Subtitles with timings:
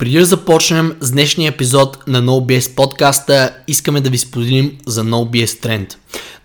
[0.00, 5.46] Преди да започнем с днешния епизод на NoBS подкаста, искаме да ви споделим за NoBS
[5.46, 5.94] Trend.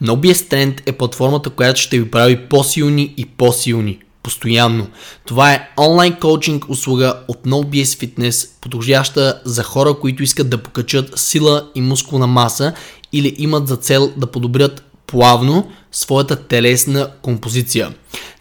[0.03, 3.99] NoBS Trend е платформата, която ще ви прави по-силни и по-силни.
[4.23, 4.87] Постоянно.
[5.25, 11.19] Това е онлайн коучинг услуга от NoBS Fitness, подходяща за хора, които искат да покачат
[11.19, 12.73] сила и мускулна маса
[13.13, 17.93] или имат за цел да подобрят плавно своята телесна композиция.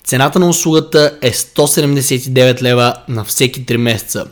[0.04, 4.24] Цената на услугата е 179 лева на всеки 3 месеца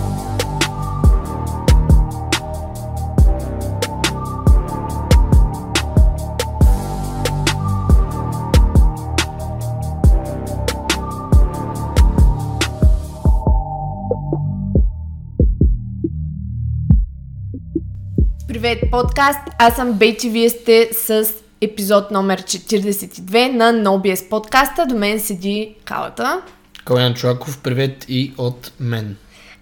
[18.62, 19.40] Привет, подкаст!
[19.58, 24.86] Аз съм Бейти, вие сте с епизод номер 42 на NoBS подкаста.
[24.86, 26.42] До мен седи Калата.
[26.86, 29.16] Калян Чуаков, привет и от мен.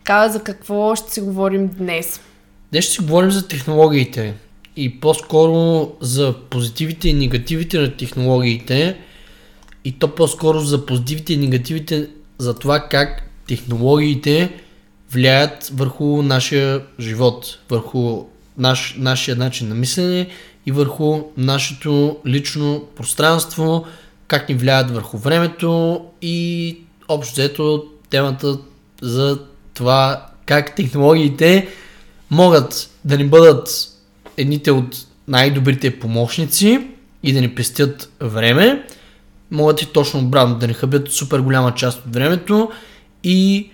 [0.03, 2.21] Кала, за какво ще си говорим днес?
[2.71, 4.33] Днес ще си говорим за технологиите
[4.75, 8.97] и по-скоро за позитивите и негативите на технологиите
[9.83, 14.59] и то по-скоро за позитивите и негативите за това как технологиите
[15.11, 18.25] влияят върху нашия живот, върху
[18.59, 20.29] наш, нашия начин на мислене
[20.65, 23.85] и върху нашето лично пространство,
[24.27, 28.57] как ни влияят върху времето и общо взето темата
[29.01, 29.39] за
[29.73, 31.67] това как технологиите
[32.31, 33.69] могат да ни бъдат
[34.37, 34.95] едните от
[35.27, 36.87] най-добрите помощници
[37.23, 38.83] и да ни пестят време,
[39.51, 42.71] могат и точно обратно да ни хъбят супер голяма част от времето
[43.23, 43.71] и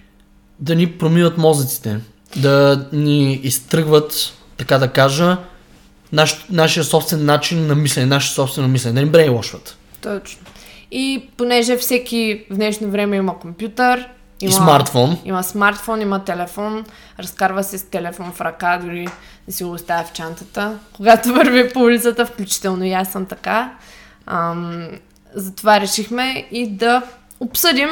[0.60, 2.00] да ни промиват мозъците,
[2.36, 5.38] да ни изтръгват така да кажа,
[6.12, 9.78] наш, нашия собствен начин на мислене, нашия собствено мислене, да ни брейнвошват.
[10.02, 10.42] Точно.
[10.92, 14.08] И понеже всеки в днешно време има компютър,
[14.42, 15.18] има, и смартфон.
[15.26, 16.86] Има смартфон, има телефон,
[17.20, 19.08] разкарва се с телефон в ръка, дори
[19.48, 20.80] да си го оставя в чантата.
[20.94, 23.74] Когато върви по улицата, включително и аз съм така.
[24.26, 24.88] Ам,
[25.36, 27.02] затова решихме и да
[27.40, 27.90] обсъдим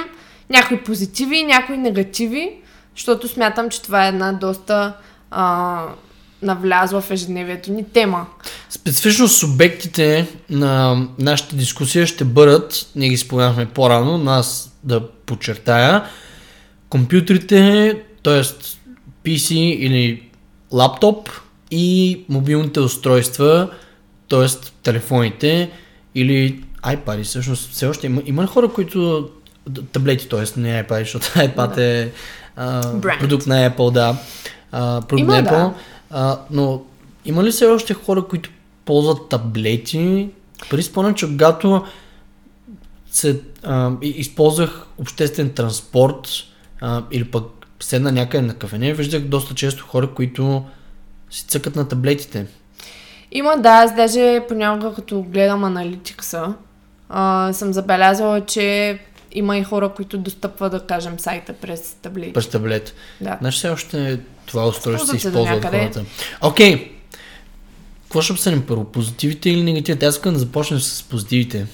[0.49, 2.51] някои позитиви и някои негативи,
[2.95, 4.93] защото смятам, че това е една доста
[5.31, 5.81] а,
[6.43, 8.25] навлязла в ежедневието ни тема.
[8.69, 16.03] Специфично субектите на нашата дискусия ще бъдат, ние ги споменахме по-рано, нас да подчертая,
[16.89, 17.93] компютрите,
[18.23, 18.43] т.е.
[19.25, 20.29] PC или
[20.71, 21.29] лаптоп
[21.71, 23.69] и мобилните устройства,
[24.29, 24.47] т.е.
[24.83, 25.71] телефоните
[26.15, 27.23] или iPad.
[27.23, 29.29] Всъщност все още има, има хора, които
[29.91, 30.59] таблети, т.е.
[30.59, 31.83] не iPad, защото iPad да.
[31.83, 32.09] е
[32.55, 32.81] а,
[33.19, 34.15] продукт на Apple, да.
[34.71, 35.49] А, продукт има, на Apple.
[35.49, 35.73] Да
[36.13, 36.81] а, но
[37.25, 38.49] има ли все още хора, които
[38.85, 40.29] ползват таблети?
[40.69, 41.85] При спомням, че когато
[43.11, 46.27] се, а, използвах обществен транспорт
[46.81, 47.45] а, или пък
[47.79, 50.63] седна някъде на кафене, виждах доста често хора, които
[51.29, 52.45] си цъкат на таблетите.
[53.31, 56.53] Има, да, аз даже понякога като гледам аналитикса,
[57.09, 58.99] а, съм забелязала, че
[59.33, 62.33] има и хора, които достъпват, да кажем, сайта през таблет.
[62.33, 62.93] През таблет.
[63.21, 63.37] Да.
[63.41, 66.05] Значи все още това устройство се използва от хората.
[66.41, 66.75] Окей.
[66.75, 66.89] Okay.
[68.03, 68.83] Какво ще обсъдим първо?
[68.83, 70.05] Позитивите или негативите?
[70.05, 71.67] Аз искам да започнем с позитивите.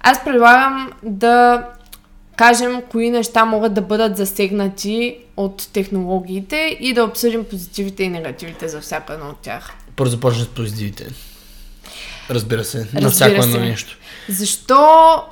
[0.00, 1.64] Аз предлагам да
[2.36, 8.68] кажем кои неща могат да бъдат засегнати от технологиите и да обсъдим позитивите и негативите
[8.68, 9.72] за всяка една от тях.
[9.96, 11.06] Първо започнем с позитивите.
[12.30, 13.98] Разбира се, Разбира на всяко едно нещо.
[14.28, 14.78] Защо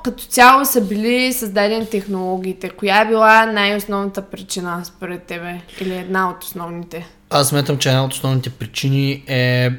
[0.03, 2.69] като цяло са били създадени технологиите?
[2.69, 5.61] Коя е била най-основната причина според тебе?
[5.81, 7.07] Или една от основните?
[7.29, 9.71] Аз смятам, че една от основните причини е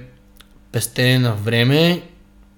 [0.72, 2.02] пестене на време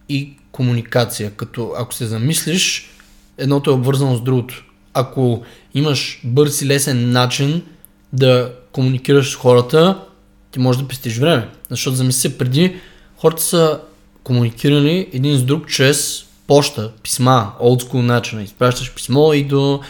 [0.08, 1.30] и комуникация.
[1.30, 2.90] Като ако се замислиш,
[3.38, 4.64] едното е обвързано с другото.
[4.94, 5.42] Ако
[5.74, 7.62] имаш бърз и лесен начин
[8.12, 10.00] да комуникираш с хората,
[10.50, 11.48] ти можеш да пестиш време.
[11.70, 12.76] Защото замисли се, преди
[13.16, 13.80] хората са
[14.24, 18.40] комуникирали един с друг чрез почта, писма, олдскул начин.
[18.40, 19.80] Изпращаш писмо и до...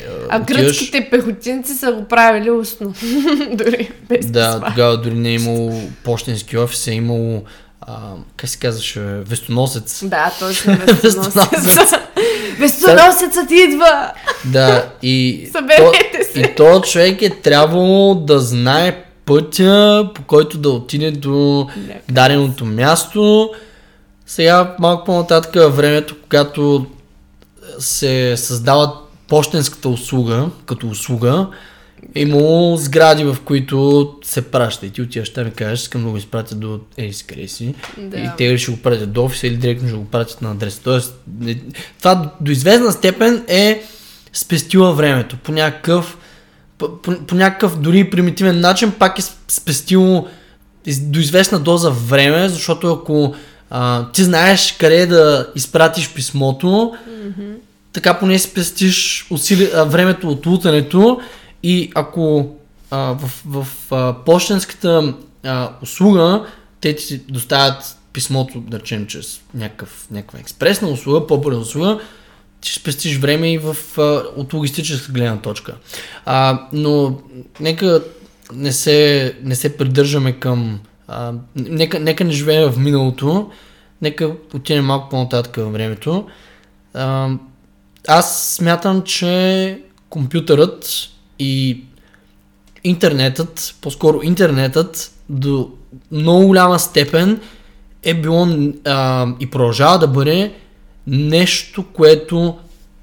[0.00, 0.62] Е, а отиваш...
[0.62, 2.94] гръцките пехотинци са го правили устно.
[3.52, 4.68] дори без Да, писма.
[4.68, 7.42] тогава дори не е имало почтенски офис, е имало
[7.80, 7.96] а,
[8.36, 10.04] как се казваше, вестоносец.
[10.04, 11.92] Да, точно вестоносец.
[12.58, 14.12] Вестоносецът идва!
[14.44, 16.40] Да, и, Съберете то, се.
[16.40, 22.00] и то човек е трябвало да знае пътя, по който да отиде до Някъде.
[22.10, 23.50] даденото място.
[24.26, 26.86] Сега малко по-нататък времето, когато
[27.78, 28.92] се създава
[29.28, 31.46] почтенската услуга, като услуга,
[32.14, 34.86] е имало сгради, в които се праща.
[34.86, 37.74] И ти отиваш там и кажеш, искам да го изпратя до Ерис къде си.
[37.98, 38.18] Да.
[38.18, 40.78] И те ще го пратят до офиса, или директно ще го пратят на адрес.
[40.78, 41.60] Тоест, не-
[41.98, 43.82] това до известна степен е
[44.32, 45.36] спестила времето.
[45.36, 46.18] По някакъв,
[46.80, 50.26] по, по, по някакъв дори примитивен начин пак е спестило
[51.00, 53.34] до известна доза време, защото ако
[53.70, 56.94] а, ти знаеш къде да изпратиш писмото,
[57.92, 61.20] така поне си пестиш усили, а, времето от лутането
[61.62, 62.54] и ако
[62.90, 66.44] а, в, в а, почтенската а, услуга
[66.80, 72.00] те ти доставят писмото, да речем, чрез някакъв, някаква експресна услуга, по-бърза услуга,
[72.62, 74.02] ще спестиш време и в, а,
[74.36, 75.74] от логистическа гледна точка.
[76.24, 77.18] А, но
[77.60, 78.02] нека
[78.54, 80.80] не се, не се придържаме към...
[81.08, 83.50] А, нека, нека не живеем в миналото,
[84.02, 86.26] нека отидем малко по-нататък във времето.
[86.94, 87.28] А,
[88.08, 91.08] аз смятам, че компютърът
[91.38, 91.84] и
[92.84, 95.70] интернетът, по-скоро интернетът до
[96.12, 97.40] много голяма степен
[98.02, 98.48] е било
[98.84, 100.54] а, и продължава да бъде
[101.06, 102.58] нещо, което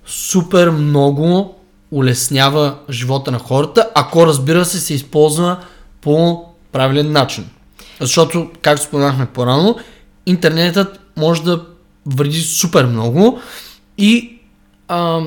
[0.06, 1.56] супер много
[1.92, 5.58] улеснява живота на хората, ако разбира се се използва
[6.02, 7.50] по правилен начин.
[8.00, 9.76] Защото, както споменахме по-рано,
[10.26, 11.66] интернетът може да
[12.06, 13.40] вреди супер много
[13.98, 14.40] и
[14.88, 15.22] а,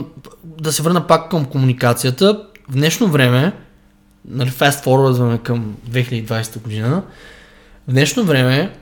[0.44, 2.44] да се върна пак към комуникацията.
[2.68, 3.52] В днешно време,
[4.28, 7.02] нали, fast forwardваме към 2020 година,
[7.88, 8.76] в днешно време,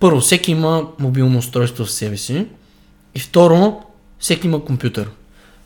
[0.00, 2.46] първо, всеки има мобилно устройство в себе си
[3.14, 3.82] и второ,
[4.18, 5.08] всеки има компютър.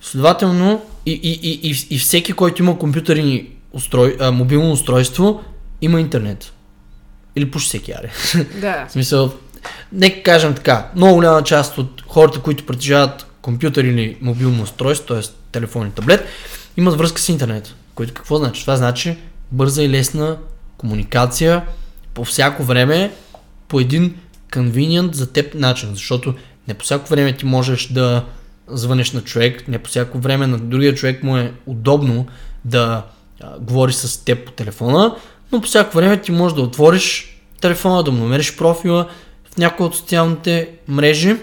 [0.01, 5.45] Следователно, и, и, и, и, и всеки, който има компютърни устрой, а, мобилно устройство,
[5.81, 6.53] има интернет.
[7.37, 8.13] Или почти всеки аре.
[8.61, 8.87] Да.
[8.89, 9.33] В смисъл,
[9.93, 15.21] нека кажем така, много голяма част от хората, които притежават компютър или мобилно устройство, т.е.
[15.53, 16.29] телефон и таблет,
[16.77, 17.75] имат връзка с интернет.
[17.95, 18.61] Което какво значи?
[18.61, 19.17] Това значи
[19.53, 20.37] бърза и лесна
[20.77, 21.63] комуникация
[22.15, 23.13] по всяко време,
[23.69, 24.15] по един
[24.53, 26.35] convenient за теб начин, защото
[26.69, 28.25] не по всяко време ти можеш да
[28.69, 32.27] звънеш на човек, не по всяко време на другия човек му е удобно
[32.65, 33.03] да
[33.41, 35.17] а, говори с теб по телефона,
[35.53, 39.09] но по всяко време ти можеш да отвориш телефона, да му намериш профила
[39.51, 41.37] в някои от социалните мрежи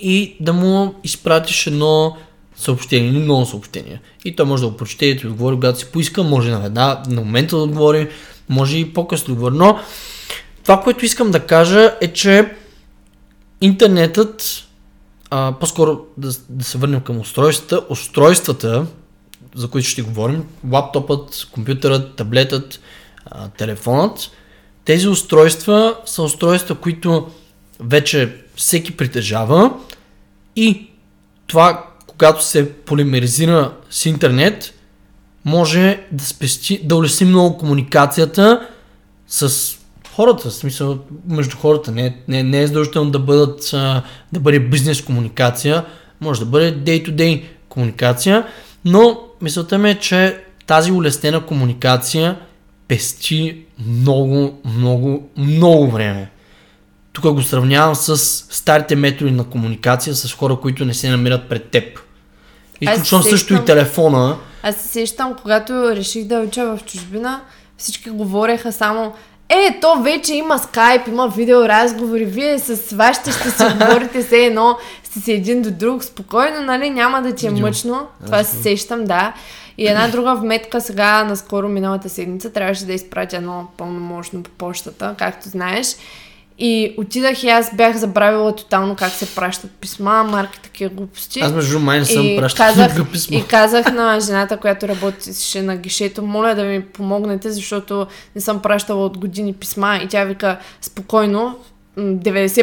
[0.00, 2.16] и да му изпратиш едно
[2.56, 4.00] съобщение или много съобщения.
[4.24, 6.66] И той може да го прочете и да ти отговори, когато си поиска, може на
[6.66, 8.08] една, на момента да отговори,
[8.48, 9.54] може и по-късно да отговори.
[9.56, 9.80] Но
[10.62, 12.50] това, което искам да кажа е, че
[13.62, 14.64] интернетът,
[15.30, 18.86] а, по-скоро да, да се върнем към устройствата, устройствата,
[19.54, 22.80] за които ще говорим, лаптопът, компютърът, таблетът,
[23.26, 24.30] а, телефонът,
[24.84, 27.30] тези устройства са устройства, които
[27.80, 29.72] вече всеки притежава
[30.56, 30.90] и
[31.46, 34.74] това, когато се полимеризира с интернет,
[35.44, 38.68] може да спести, да улесни много комуникацията
[39.26, 39.72] с
[40.14, 40.98] хората, в смисъл
[41.28, 41.92] между хората.
[41.92, 43.70] Не, не, не е задължително да бъдат,
[44.32, 45.84] да бъде бизнес комуникация,
[46.20, 48.46] може да бъде day-to-day комуникация,
[48.84, 52.38] но мисълта ми е, че тази улеснена комуникация
[52.88, 56.30] пести много, много, много време.
[57.12, 58.16] Тук го сравнявам с
[58.50, 62.00] старите методи на комуникация с хора, които не се намират пред теб.
[62.80, 64.36] Изключвам също и телефона.
[64.62, 67.40] Аз се сещам, когато реших да уча в чужбина,
[67.76, 69.12] всички говореха само
[69.52, 74.78] е, то вече има скайп, има видеоразговори, вие с вашите ще си говорите все едно,
[75.02, 77.66] сте си един до друг, спокойно, нали, няма да ти е Видео.
[77.66, 78.06] мъчно.
[78.24, 79.32] Това се сещам, да.
[79.78, 85.14] И една друга вметка сега, наскоро миналата седмица, трябваше да изпратя едно пълномощно по почтата,
[85.18, 85.86] както знаеш.
[86.64, 91.40] И отидах и аз бях забравила тотално как се пращат писма, марки, такива глупости.
[91.40, 93.38] Аз между май не съм И пращал казах, никакво писмо.
[93.38, 98.62] и казах на жената, която работеше на гишето, моля да ми помогнете, защото не съм
[98.62, 99.96] пращала от години писма.
[99.96, 101.42] И тя вика, спокойно,
[101.96, 102.62] м, 90%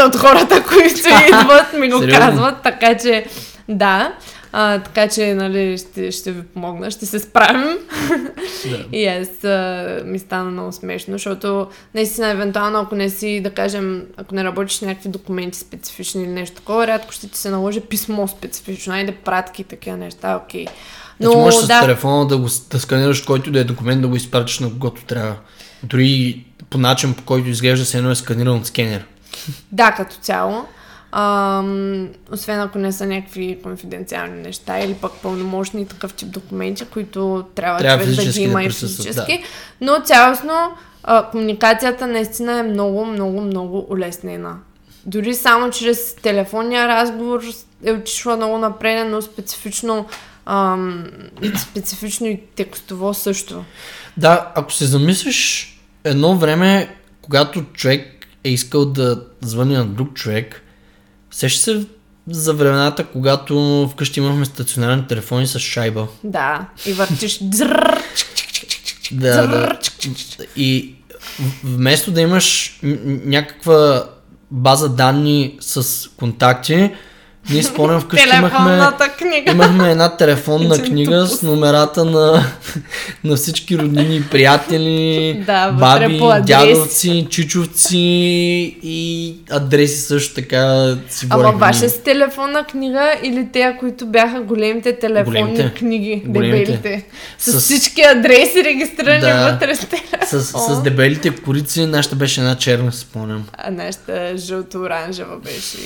[0.00, 2.20] от хората, които идват, ми го Сериозно?
[2.20, 3.24] казват, така че
[3.68, 4.12] да.
[4.52, 7.78] А, така че, нали, ще, ще ви помогна, ще се справим.
[8.70, 8.84] Да.
[8.98, 14.06] И аз а, ми стана много смешно, защото наистина, евентуално, ако не си, да кажем,
[14.16, 18.28] ако не работиш някакви документи специфични или нещо такова, рядко ще ти се наложи писмо
[18.28, 20.66] специфично, айде пратки и такива неща, окей.
[21.20, 24.58] Но, можеш с телефона да, го, да сканираш който да е документ, да го изпратиш
[24.58, 25.36] на когото трябва.
[25.82, 29.04] Дори по начин, по който изглежда се едно е сканиран от скенер.
[29.72, 30.66] Да, като цяло.
[31.12, 37.44] Ам, освен ако не са някакви конфиденциални неща или пък пълномощни такъв тип документи, които
[37.54, 39.42] трябва, Трябва човек да ги има да и физически.
[39.80, 40.52] Но цялостно
[41.04, 44.56] а, комуникацията наистина е много, много, много улеснена.
[45.06, 47.42] Дори само чрез телефонния разговор
[47.84, 50.06] е отишла много напред, но специфично,
[50.46, 51.04] ам,
[51.58, 53.64] специфично и текстово също.
[54.16, 55.68] Да, ако се замислиш,
[56.04, 60.62] едно време, когато човек е искал да звъни на друг човек,
[61.30, 61.86] сеща се
[62.28, 66.06] за времената, когато вкъщи имахме стационарни телефони с шайба.
[66.24, 67.38] Да, и въртиш
[69.12, 69.78] Да, да.
[70.56, 70.94] И
[71.64, 72.78] вместо да имаш
[73.24, 74.04] някаква
[74.50, 76.90] база данни с контакти,
[77.50, 78.80] ние спомням вкъщи имахме,
[79.18, 79.50] книга.
[79.52, 82.44] имахме една телефонна книга с номерата на,
[83.24, 87.98] на всички роднини приятели, Да, баби, дядовци, чичовци
[88.82, 94.98] и адреси също така си Ама ваше с телефонна книга или те, които бяха големите
[94.98, 95.74] телефонни Големите.
[95.74, 96.58] книги, Големите.
[96.64, 97.04] дебелите?
[97.38, 99.52] С, С- всички адреси регистрирани Да.
[99.52, 100.40] вътре с телефон.
[100.40, 103.44] с, с дебелите корици, нашата беше една черна, спомням.
[103.52, 105.76] А нашата жълто-оранжева беше.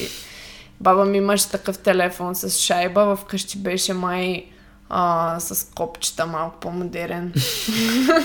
[0.84, 4.46] Баба ми имаше такъв телефон с шайба, вкъщи беше май
[4.88, 7.32] а, с копчета, малко по-модерен.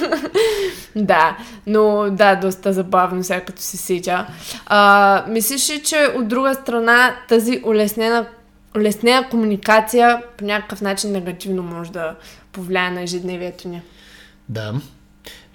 [0.96, 1.38] да,
[1.68, 4.28] но да, доста забавно сега като се сетя.
[4.66, 8.26] А, мислиш ли, че от друга страна тази улеснена,
[8.78, 12.16] улеснена комуникация по някакъв начин негативно може да
[12.52, 13.82] повлияе на ежедневието ни?
[14.50, 14.74] Да.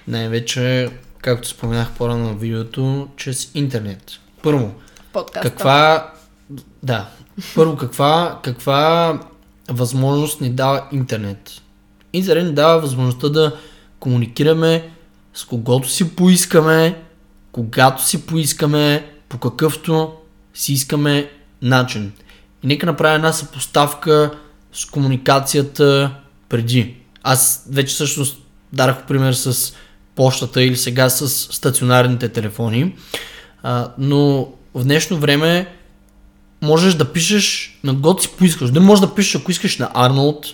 [0.09, 0.91] Най-вече,
[1.23, 4.03] както споменах по-рано в видеото, чрез интернет.
[4.43, 4.71] Първо,
[5.13, 5.51] Подкаста.
[5.51, 6.11] каква...
[6.85, 7.09] Да.
[7.55, 9.19] Първо, каква, каква
[9.69, 11.51] възможност ни дава интернет?
[12.13, 13.57] Интернет ни дава възможността да
[13.99, 14.91] комуникираме
[15.35, 17.03] с когото си поискаме,
[17.53, 20.13] когато си поискаме, по какъвто
[20.55, 21.31] си искаме
[21.63, 22.13] начин.
[22.63, 24.31] И нека направя една съпоставка
[24.73, 26.15] с комуникацията
[26.49, 26.97] преди.
[27.23, 28.39] Аз вече всъщност
[28.73, 29.75] дарах пример с
[30.15, 32.97] почтата или сега с стационарните телефони.
[33.63, 35.75] А, но в днешно време
[36.65, 38.71] можеш да пишеш на год си поискаш.
[38.71, 40.47] Да можеш да пишеш, ако искаш на Арнолд,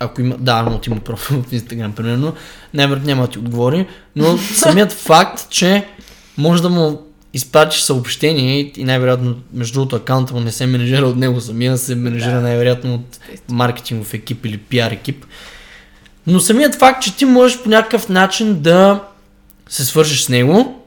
[0.00, 2.32] ако има, да, Арнолд има профил в Инстаграм, примерно,
[2.74, 5.86] най-вероятно няма да ти отговори, но самият факт, че
[6.38, 7.02] може да му
[7.34, 11.94] изпратиш съобщение и най-вероятно, между другото, акаунта му не се менеджира от него самия, се
[11.94, 12.40] менеджира Да.
[12.40, 15.24] най-вероятно от маркетингов екип или пиар екип.
[16.26, 19.00] Но самият факт, че ти можеш по някакъв начин да
[19.68, 20.80] се свържеш с него,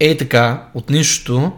[0.00, 1.52] е така, от нищото,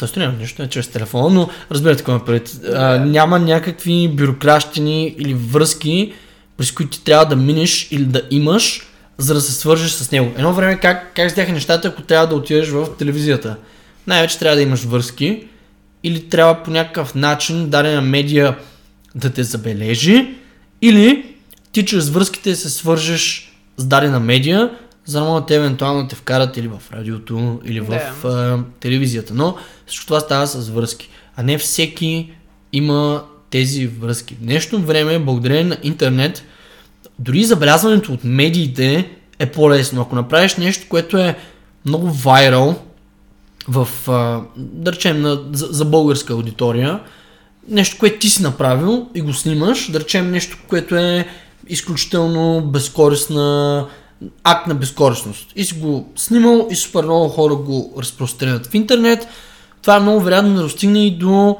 [0.00, 0.18] т.е.
[0.18, 2.60] няма нищо, е чрез телефона, но разбирате какво ме пред.
[2.74, 6.12] А, няма някакви бюрокращини или връзки,
[6.56, 8.86] през които ти трябва да минеш или да имаш,
[9.18, 10.32] за да се свържеш с него.
[10.36, 13.56] Едно време как, как стояха нещата, ако трябва да отидеш в телевизията?
[14.06, 15.44] Най-вече трябва да имаш връзки
[16.02, 18.56] или трябва по някакъв начин дадена медия
[19.14, 20.34] да те забележи
[20.82, 21.34] или
[21.72, 24.70] ти чрез връзките се свържеш с дадена медия,
[25.10, 27.88] за да могат те евентуално да те вкарат или в радиото, или в
[28.22, 28.28] Да.
[28.28, 29.34] а, телевизията.
[29.34, 31.08] Но всичко това става с връзки.
[31.36, 32.32] А не всеки
[32.72, 34.34] има тези връзки.
[34.34, 36.42] В днешно време, благодарение на интернет,
[37.18, 40.02] дори забелязването от медиите е по-лесно.
[40.02, 41.38] Ако направиш нещо, което е
[41.84, 42.82] много вайрал
[43.68, 47.00] в, а, да речем, на, за, за българска аудитория,
[47.68, 51.26] нещо, което ти си направил и го снимаш, да речем нещо, което е
[51.68, 53.86] изключително безкорисна
[54.44, 55.52] акт на безкорисност.
[55.56, 59.28] И си го снимал и супер много хора го разпространят в интернет.
[59.82, 61.56] Това е много вероятно да достигне и до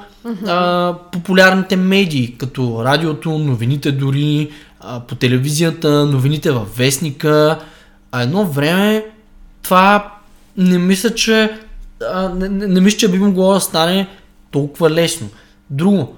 [0.47, 4.51] а, популярните медии, като радиото, новините дори,
[4.81, 7.59] а, по телевизията, новините във вестника.
[8.13, 9.05] А едно време
[9.63, 10.15] това
[10.57, 11.59] не мисля, че
[12.13, 14.09] а, не, не, не мисля, че би могло да стане
[14.51, 15.29] толкова лесно.
[15.71, 16.17] Друго,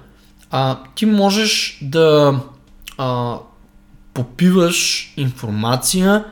[0.51, 2.39] а, ти можеш да
[2.97, 3.37] а,
[4.13, 6.25] попиваш информация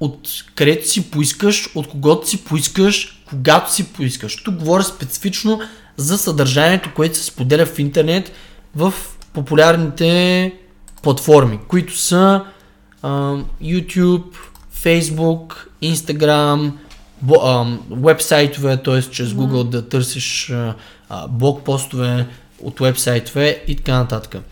[0.00, 4.42] от където си поискаш, от когото си поискаш, когато си поискаш.
[4.42, 5.60] Тук говоря специфично
[5.96, 8.32] за съдържанието, което се споделя в интернет
[8.74, 8.94] в
[9.32, 10.52] популярните
[11.02, 12.44] платформи, които са
[13.02, 14.34] а, YouTube,
[14.84, 16.72] Facebook, Instagram,
[17.90, 19.02] вебсайтове, т.е.
[19.02, 20.52] чрез Google да търсиш
[21.28, 22.26] блог постове,
[22.62, 24.42] от вебсайтове и така нататък.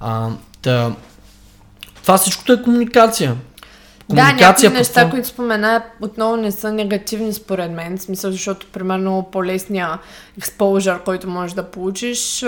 [0.00, 0.30] А,
[0.62, 0.96] та,
[2.08, 3.36] това всичкото е комуникация.
[4.08, 7.98] Да, някои неща, това- които спомена, отново не са негативни според мен.
[7.98, 9.98] В смисъл, защото, примерно, по-лесния
[10.38, 12.44] експожър, който можеш да получиш,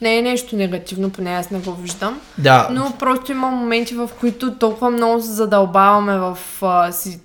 [0.00, 2.20] не е нещо негативно, поне аз не го виждам.
[2.38, 7.20] Да, Но просто има моменти, в които толкова много се задълбаваме в, а, си,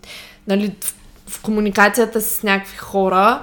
[0.48, 0.96] нали, в,
[1.28, 3.42] в комуникацията с някакви хора,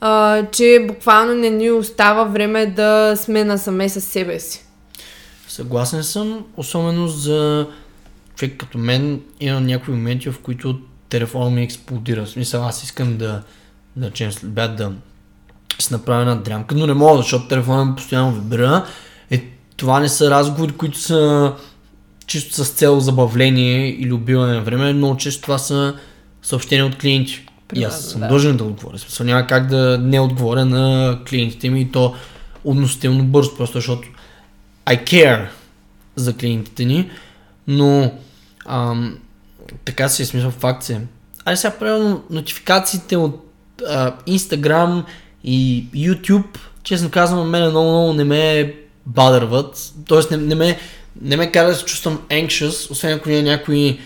[0.00, 4.64] а, че буквално не ни остава време да сме насаме с себе си.
[5.52, 7.66] Съгласен съм, особено за
[8.36, 10.78] човек като мен има някои моменти, в които
[11.08, 12.24] телефона ми експлодира.
[12.24, 13.42] В смисъл, аз искам да,
[13.96, 14.92] да речем, след обяд да
[15.78, 18.86] си направя една дрямка, но не мога, защото телефона ми постоянно вибрира.
[19.30, 19.44] Е,
[19.76, 21.52] това не са разговори, които са
[22.26, 25.94] чисто с цел забавление или убиване на време, много често това са
[26.42, 27.46] съобщения от клиенти.
[27.74, 28.28] И аз Примерно, съм да.
[28.28, 28.98] дължен да отговоря.
[28.98, 32.14] Смисъл, няма как да не отговоря на клиентите ми и то
[32.64, 34.08] относително бързо, просто защото
[34.86, 35.48] I care
[36.16, 37.10] за клиентите ни,
[37.66, 38.12] но
[38.66, 39.18] ам,
[39.84, 41.00] така си е смисъл факт се.
[41.44, 43.44] Айде сега правилно нотификациите от
[43.88, 45.04] а, Instagram
[45.44, 48.74] и YouTube, честно казвам, мене много, много не ме
[49.06, 49.92] бадърват.
[50.06, 50.78] Тоест не, не, ме,
[51.20, 53.98] не ме кара да се чувствам anxious, освен ако няма някой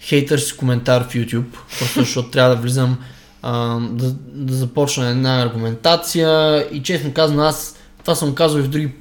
[0.00, 2.98] хейтърски коментар в YouTube, просто защото трябва да влизам
[3.42, 8.68] а, да, да започна една аргументация и честно казвам аз това съм казал и в
[8.68, 8.92] други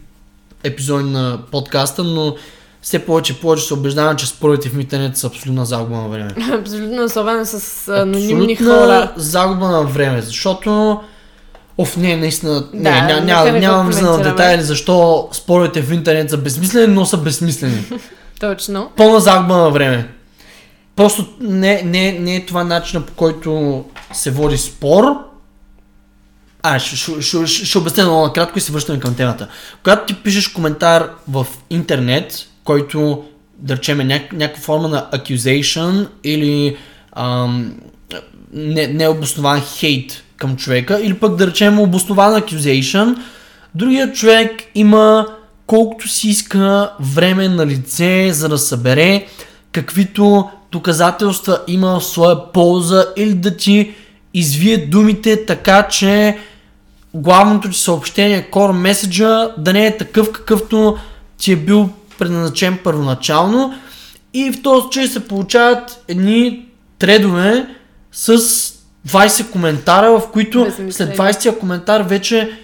[0.66, 2.36] епизоди на подкаста, но
[2.82, 6.36] все повече и повече се убеждавам, че спорите в интернет са абсолютна загуба на време.
[6.60, 9.12] Абсолютно, особено с анонимни хора.
[9.16, 11.00] загуба на време, защото
[11.78, 15.94] Оф, не, наистина, не, Да, ня, ня, го нямам влизане на детайли, защо спорите в
[15.94, 17.86] интернет са безсмислени, но са безсмислени.
[18.40, 18.92] Точно.
[18.98, 20.10] Пълна загуба на време.
[20.96, 25.04] Просто не, не, не е това начина по който се води спор.
[26.68, 29.48] А, ще, ще, ще, ще, обясня много накратко и се връщаме към темата.
[29.84, 33.24] Когато ти пишеш коментар в интернет, който
[33.58, 36.78] да речем е няк- някаква форма на accusation или
[37.16, 37.74] ам,
[38.54, 43.18] не, необоснован хейт към човека, или пък да речем обоснован accusation,
[43.76, 45.28] другият човек има
[45.68, 49.28] колкото си иска време на лице, за да събере
[49.72, 53.94] каквито доказателства има в своя полза или да ти
[54.34, 56.38] извие думите така, че
[57.16, 60.98] главното ти съобщение, core message да не е такъв какъвто
[61.38, 63.74] ти е бил предназначен първоначално
[64.34, 66.66] и в този случай се получават едни
[67.00, 67.68] тредове
[68.12, 68.38] с
[69.08, 72.60] 20 коментара, в които след 20-я коментар вече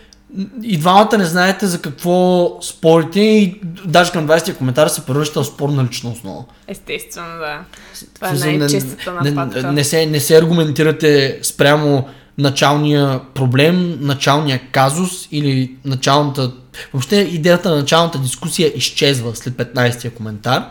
[0.63, 5.47] и двамата не знаете за какво спорите и даже към 20-я коментар се превръща в
[5.47, 6.43] спор на лична основа.
[6.67, 7.59] Естествено, да.
[8.15, 9.63] Това е най-честата не, нападка.
[9.63, 12.07] не, не, се, не се аргументирате спрямо
[12.41, 16.51] началния проблем, началния казус или началната...
[16.93, 20.65] Въобще идеята на началната дискусия изчезва след 15-я коментар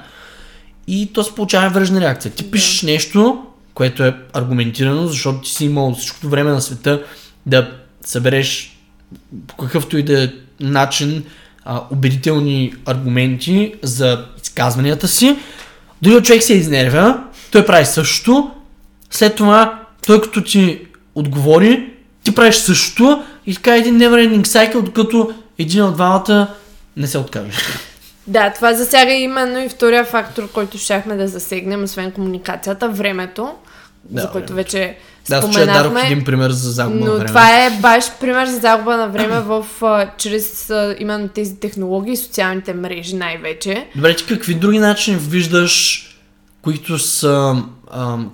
[0.87, 2.33] и то се получава връжна реакция.
[2.33, 7.03] Ти пишеш нещо, което е аргументирано, защото ти си имал всичкото време на света
[7.47, 7.71] да
[8.05, 8.77] събереш
[9.47, 10.29] по какъвто и да е
[10.61, 11.25] начин
[11.65, 15.37] а, убедителни аргументи за изказванията си.
[16.03, 18.51] Другият човек се изнервя, той прави същото,
[19.11, 20.81] след това той като ти
[21.15, 21.91] отговори,
[22.23, 26.47] ти правиш същото и така един never cycle, докато един от двамата
[26.97, 27.59] не се откаже.
[28.27, 33.51] Да, това засяга именно и втория фактор, който щяхме да засегнем, освен комуникацията, времето,
[34.05, 34.55] Да, за което времето.
[34.77, 34.97] вече
[35.29, 36.03] Да, споменахме.
[36.03, 37.27] един пример за загуба на Но време.
[37.27, 42.17] това е баш пример за загуба на време в, а, чрез а, именно тези технологии,
[42.17, 43.87] социалните мрежи най-вече.
[43.97, 46.07] Добре, ти какви други начини виждаш,
[46.63, 47.63] които са,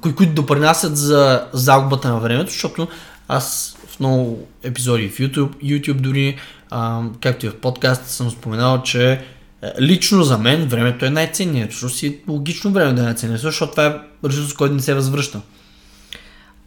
[0.01, 2.89] кои, които допринасят за загубата на времето, защото
[3.29, 6.39] аз в много епизоди в YouTube, YouTube дори,
[7.21, 9.19] както и в подкаст съм споменал, че е,
[9.81, 13.71] лично за мен времето е най-ценният, защото си е логично време да е най-ценният, защото
[13.71, 13.95] това е
[14.29, 15.41] ресурс, който не се възвръща.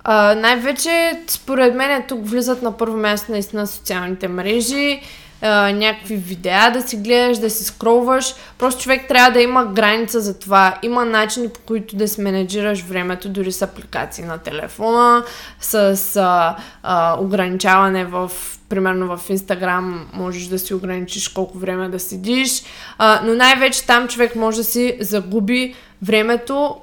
[0.04, 5.02] А, най-вече, според мен, тук влизат на първо място наистина социалните мрежи,
[5.42, 8.36] някакви видеа да си гледаш, да си скролваш.
[8.58, 10.78] Просто човек трябва да има граница за това.
[10.84, 15.24] Има начини по които да си менеджираш времето, дори с апликации на телефона,
[15.60, 18.32] с а, а, ограничаване в
[18.70, 22.64] примерно в Инстаграм можеш да си ограничиш колко време да седиш,
[22.98, 26.76] а, но най-вече там човек може да си загуби времето,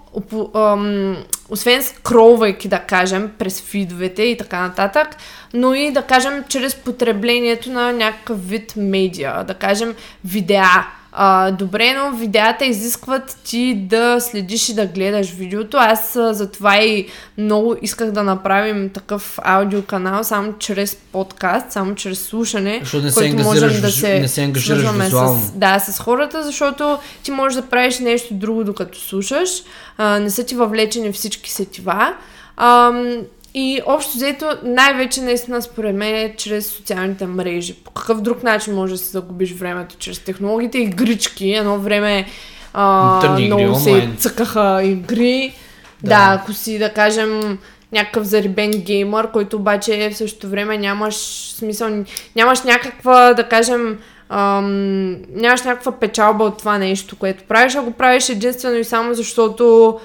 [1.48, 5.08] освен скролвайки, да кажем, през фидовете и така нататък,
[5.54, 10.86] но и да кажем чрез потреблението на някакъв вид медиа, да кажем видеа,
[11.18, 15.76] а, добре, но видеята изискват ти да следиш и да гледаш видеото.
[15.76, 17.06] Аз а, затова и
[17.38, 23.20] много исках да направим такъв аудиоканал, само чрез подкаст, само чрез слушане, Защото не се
[23.20, 25.10] който можем да се не се ангажираш.
[25.10, 29.50] С, да, с хората, защото ти можеш да правиш нещо друго докато слушаш.
[29.98, 32.14] А, не са ти въвлечени всички сетива.
[32.56, 33.16] Ам,
[33.58, 37.74] и общо взето, най-вече наистина според мен е чрез социалните мрежи.
[37.74, 39.96] По какъв друг начин може да си загубиш времето?
[39.98, 41.50] Чрез технологиите, игрички.
[41.52, 42.26] Едно време
[42.74, 44.16] а, игри, много се онлайн.
[44.16, 45.54] цъкаха игри.
[46.02, 46.08] Да.
[46.08, 46.34] Да.
[46.40, 47.58] ако си, да кажем,
[47.92, 51.14] някакъв зарибен геймър, който обаче в същото време нямаш
[51.56, 52.04] смисъл,
[52.36, 57.90] нямаш някаква, да кажем, ам, нямаш някаква печалба от това нещо, което правиш, а го
[57.90, 59.98] правиш единствено и само защото,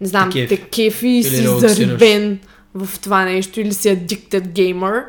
[0.00, 1.08] не знам, Те кефи.
[1.08, 2.38] и си зарибен
[2.76, 5.04] в това нещо или си addicted gamer.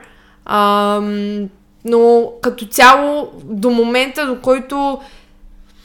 [0.45, 1.49] Ам,
[1.85, 4.99] но като цяло, до момента, до който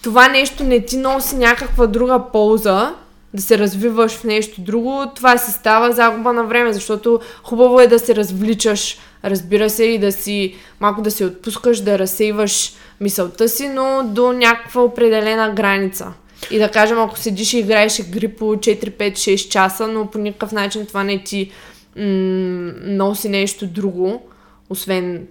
[0.02, 2.94] това нещо не ти носи някаква друга полза,
[3.34, 7.86] да се развиваш в нещо друго, това си става загуба на време, защото хубаво е
[7.86, 13.48] да се развличаш, разбира се, и да си малко да се отпускаш, да разсейваш мисълта
[13.48, 16.12] си, но до някаква определена граница.
[16.50, 20.18] И да кажем, ако седиш и играеш игри по 4, 5, 6 часа, но по
[20.18, 21.50] никакъв начин това не ти
[21.96, 24.22] м- носи нещо друго,
[24.70, 25.26] освен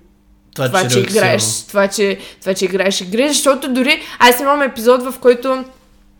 [0.55, 1.17] Това, това, че релаксира.
[1.19, 5.63] играеш, това, че, това, че играеш игри, защото дори аз имам епизод, в който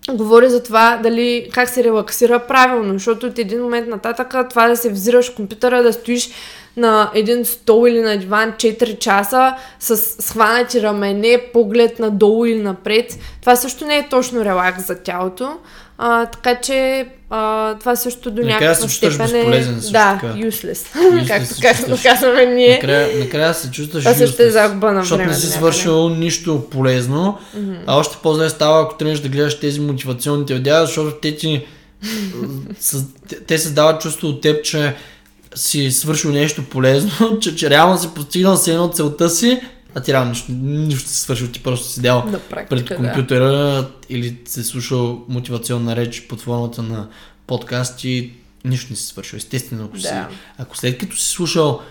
[0.10, 4.77] говоря за това дали как се релаксира правилно, защото от един момент нататък това да
[4.77, 6.30] се взираш в компютъра, да стоиш
[6.77, 13.19] на един стол или на диван 4 часа с схванати рамене, поглед надолу или напред,
[13.41, 15.58] това също не е точно релакс за тялото.
[16.03, 19.33] А, така че а, това също до Накрая някаква степен е...
[19.33, 20.33] безполезен също Да, така.
[20.33, 22.73] useless, Useless както, казваме ние.
[22.73, 27.37] Накрая, накрая се чувстваш Това също е загуба на Защото не си свършил нищо полезно.
[27.87, 31.65] А още по-зле става, ако тръгнеш да гледаш тези мотивационните видеа, защото те ти
[33.47, 34.95] те- създават чувство от теб, че
[35.55, 39.61] си свършил нещо полезно, че, че реално си постигнал се едно целта си,
[39.95, 43.13] а ти реално нищо, нищо си свършил, ти просто си седял На пред практика, да.
[43.13, 47.08] компютъра или си слушал мотивационна реч под формата на
[47.47, 48.34] подкасти,
[48.65, 49.38] нищо не си свършил.
[49.38, 50.30] Естествено, ако, си, Да.
[50.58, 51.82] ако след като си слушал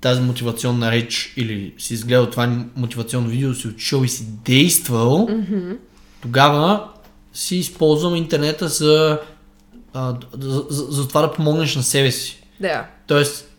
[0.00, 5.72] тази мотивационна реч или си изгледал това мотивационно видео, си отишъл и си действал, Мгм.
[6.22, 6.88] тогава
[7.32, 9.20] си използвам интернета за,
[9.94, 12.42] а, за, за, за това да помогнеш на себе си.
[12.60, 12.86] Да.
[13.06, 13.51] Тоест,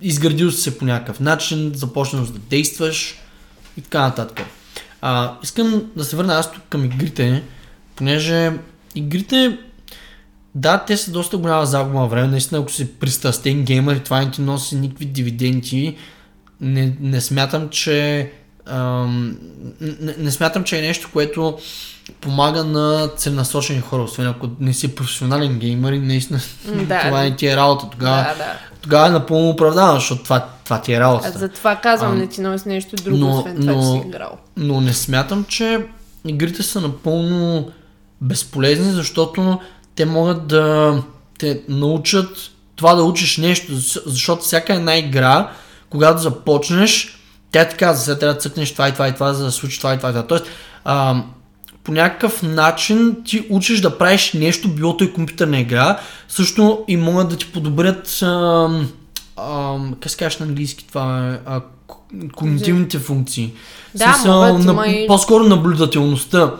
[0.00, 3.14] изградил се по някакъв начин, започнал да действаш
[3.76, 4.46] и така нататък.
[5.02, 7.42] А, искам да се върна аз тук към игрите,
[7.96, 8.52] понеже
[8.94, 9.58] игрите,
[10.54, 12.28] да, те са доста голяма загуба време.
[12.28, 15.96] Наистина, ако си пристрастен геймер и това не ти носи никакви дивиденти,
[16.60, 18.30] не, не смятам, че
[18.66, 19.38] ам,
[19.80, 21.58] не, не смятам, че е нещо, което
[22.12, 27.00] помага на целенасочени хора, освен ако не си професионален геймер и наистина да.
[27.04, 27.86] това не ти е работа.
[27.90, 28.52] Тогава, Да, да.
[28.80, 31.32] тогава е напълно оправдано, защото това, това ти е работа.
[31.32, 34.38] затова казвам, А, не ти носи нещо друго, но- освен това, че но- си играл.
[34.56, 35.86] Но не смятам, че
[36.26, 37.68] игрите са напълно
[38.20, 39.60] безполезни, защото
[39.94, 40.94] те могат да
[41.38, 42.36] те научат
[42.76, 45.50] това да учиш нещо, защо- защото всяка една игра,
[45.90, 47.18] когато започнеш,
[47.52, 49.78] тя ти казва, сега трябва да цъкнеш това и това и това, за да случи
[49.78, 50.26] това и това и това.
[50.26, 50.44] Тоест,
[50.84, 51.22] а,
[51.90, 55.98] по някакъв начин ти учиш да правиш нещо, било то и компютърна игра,
[56.28, 58.88] също и могат да ти подобрят ам,
[59.36, 61.60] ам, как се кажеш на английски това е, а,
[62.34, 63.52] когнитивните функции.
[63.94, 66.54] Да, смисъл, могат, на, и- по-скоро наблюдателността.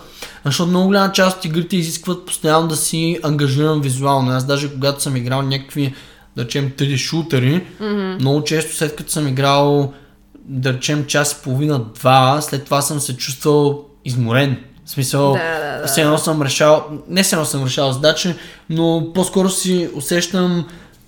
[0.44, 4.30] Защото много голяма част от игрите изискват постоянно да си ангажиран визуално.
[4.30, 5.94] Аз даже когато съм играл някакви,
[6.36, 8.20] да речем, 3D шутери, mm-hmm.
[8.20, 9.92] много често след като съм играл,
[10.44, 14.56] да речем, час и половина, два, след това съм се чувствал изморен.
[14.90, 15.86] В смисъл, Да, да, да.
[15.86, 18.34] все едно съм решал, не все едно съм решал задачи,
[18.70, 20.66] но по-скоро си усещам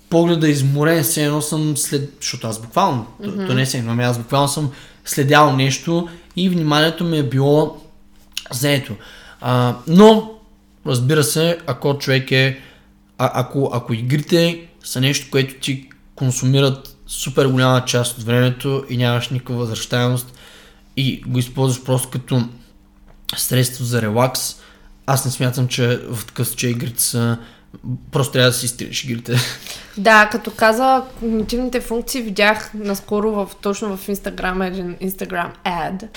[0.09, 2.13] погледа изморен, все едно съм след...
[2.21, 3.47] Защото аз буквално, mm-hmm.
[3.47, 4.71] то не се едно, ами аз буквално съм
[5.05, 7.77] следял нещо и вниманието ми е било
[8.51, 8.95] заето.
[9.41, 10.31] А, но,
[10.85, 12.59] разбира се, ако човек е...
[13.17, 18.97] А, ако, ако игрите са нещо, което ти консумират супер голяма част от времето и
[18.97, 20.33] нямаш никаква възвръщаемост
[20.97, 22.43] и го използваш просто като
[23.39, 24.55] средство за релакс,
[25.05, 27.37] аз не смятам, че в такъв случай игрите са
[28.11, 29.35] Просто трябва да си изтриеш игрите.
[29.97, 36.07] Да, като каза когнитивните функции, видях наскоро в, точно в Instagram един Instagram ad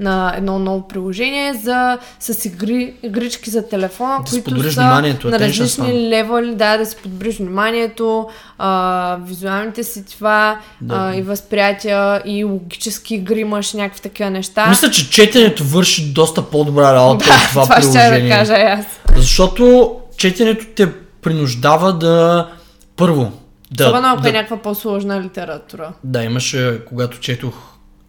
[0.00, 5.38] на едно ново приложение за, с игри, игрички за телефона, Да които са вниманието, на
[5.38, 8.28] различни левели, да, да си подбереш вниманието,
[8.58, 10.94] а, визуалните си това Да.
[10.94, 14.66] а, и възприятия и логически игри имаш някакви такива неща.
[14.68, 18.30] Мисля, че четенето върши доста по-добра работа да, от това, това ще да приложение.
[18.30, 18.84] кажа аз.
[19.16, 22.48] Защото четенето те принуждава да
[22.96, 23.32] първо
[23.70, 25.92] да, Особено ако да, е някаква по-сложна литература.
[26.04, 27.54] да, имаше, когато четох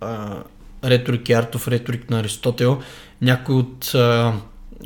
[0.02, 0.28] а,
[0.84, 2.80] реторик и артов реторик на Аристотел,
[3.22, 4.34] някой от а,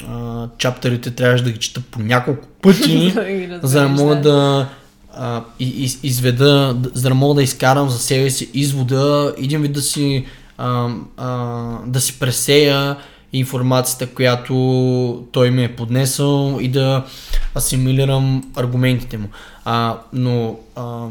[0.08, 3.14] а, чаптерите трябваше да ги чета по няколко пъти,
[3.64, 4.68] за да мога да.
[5.14, 9.82] а, из, изведа, за да мога да изкарам за себе си извода, един вид да
[9.82, 10.26] си,
[10.58, 11.30] а, а,
[11.86, 12.98] да си пресея
[13.34, 17.06] информацията, която той ми е поднесъл и да
[17.56, 19.28] асимилирам аргументите му.
[19.66, 21.08] А, но, а,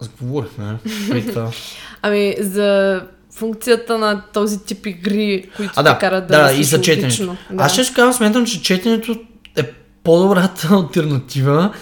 [0.00, 0.76] за какво говорихме?
[1.08, 1.50] преди това?
[2.02, 3.02] Ами, за
[3.36, 7.36] функцията на този тип игри, които А, те да, карат да, да, и за четенето.
[7.50, 7.64] Да.
[7.64, 9.16] Аз ще казвам, смятам, че четенето
[9.56, 9.62] е
[10.04, 11.72] по-добрата альтернатива,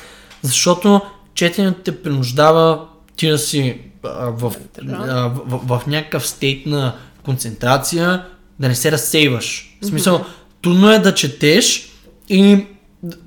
[0.42, 1.00] защото
[1.34, 2.86] четенето те принуждава
[3.16, 4.52] ти да си а, в,
[4.88, 8.24] а, в, в, в някакъв стейт на концентрация,
[8.60, 9.76] да не се разсейваш.
[9.82, 10.24] В смисъл,
[10.62, 11.88] трудно е да четеш
[12.28, 12.64] и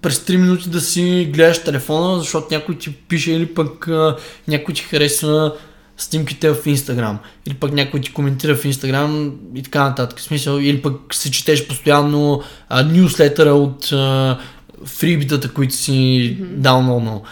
[0.01, 4.73] през 3 минути да си гледаш телефона, защото някой ти пише или пък а, някой
[4.73, 5.55] ти харесва
[5.97, 7.19] снимките в Инстаграм.
[7.45, 10.19] Или пък някой ти коментира в Инстаграм и така нататък.
[10.19, 14.37] В смисъл, или пък си четеш постоянно а, нюслетъра от а,
[14.85, 16.55] фрибитата, които си mm-hmm.
[16.55, 17.23] даунлоуднал.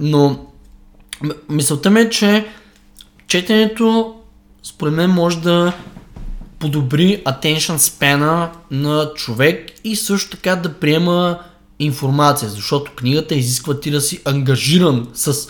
[0.00, 0.46] Но
[1.48, 2.46] мисълта ми е, че
[3.26, 4.14] четенето
[4.62, 5.72] според мен може да
[6.58, 11.38] подобри attention span на човек и също така да приема
[11.78, 15.48] информация, защото книгата изисква ти да си ангажиран с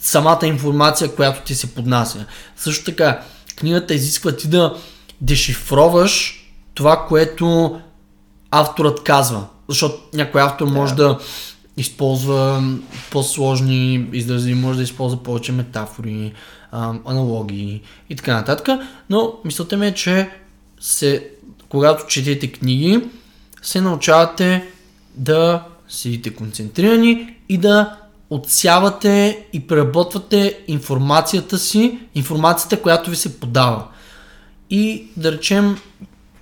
[0.00, 2.26] самата информация, която ти се поднася.
[2.56, 3.22] Също така,
[3.56, 4.76] книгата изисква ти да
[5.20, 7.80] дешифроваш това, което
[8.50, 9.46] авторът казва.
[9.68, 10.72] Защото някой автор да.
[10.72, 11.18] може да
[11.76, 12.62] използва
[13.10, 16.32] по-сложни изрази, може да използва повече метафори,
[16.72, 18.68] аналогии и така нататък.
[19.10, 20.30] Но мисълта ми е, че
[20.80, 21.28] се,
[21.68, 23.00] когато четете книги,
[23.62, 24.64] се научавате
[25.14, 27.96] да седите концентрирани и да
[28.30, 33.84] отсявате и преработвате информацията си, информацията, която ви се подава.
[34.70, 35.78] И да речем,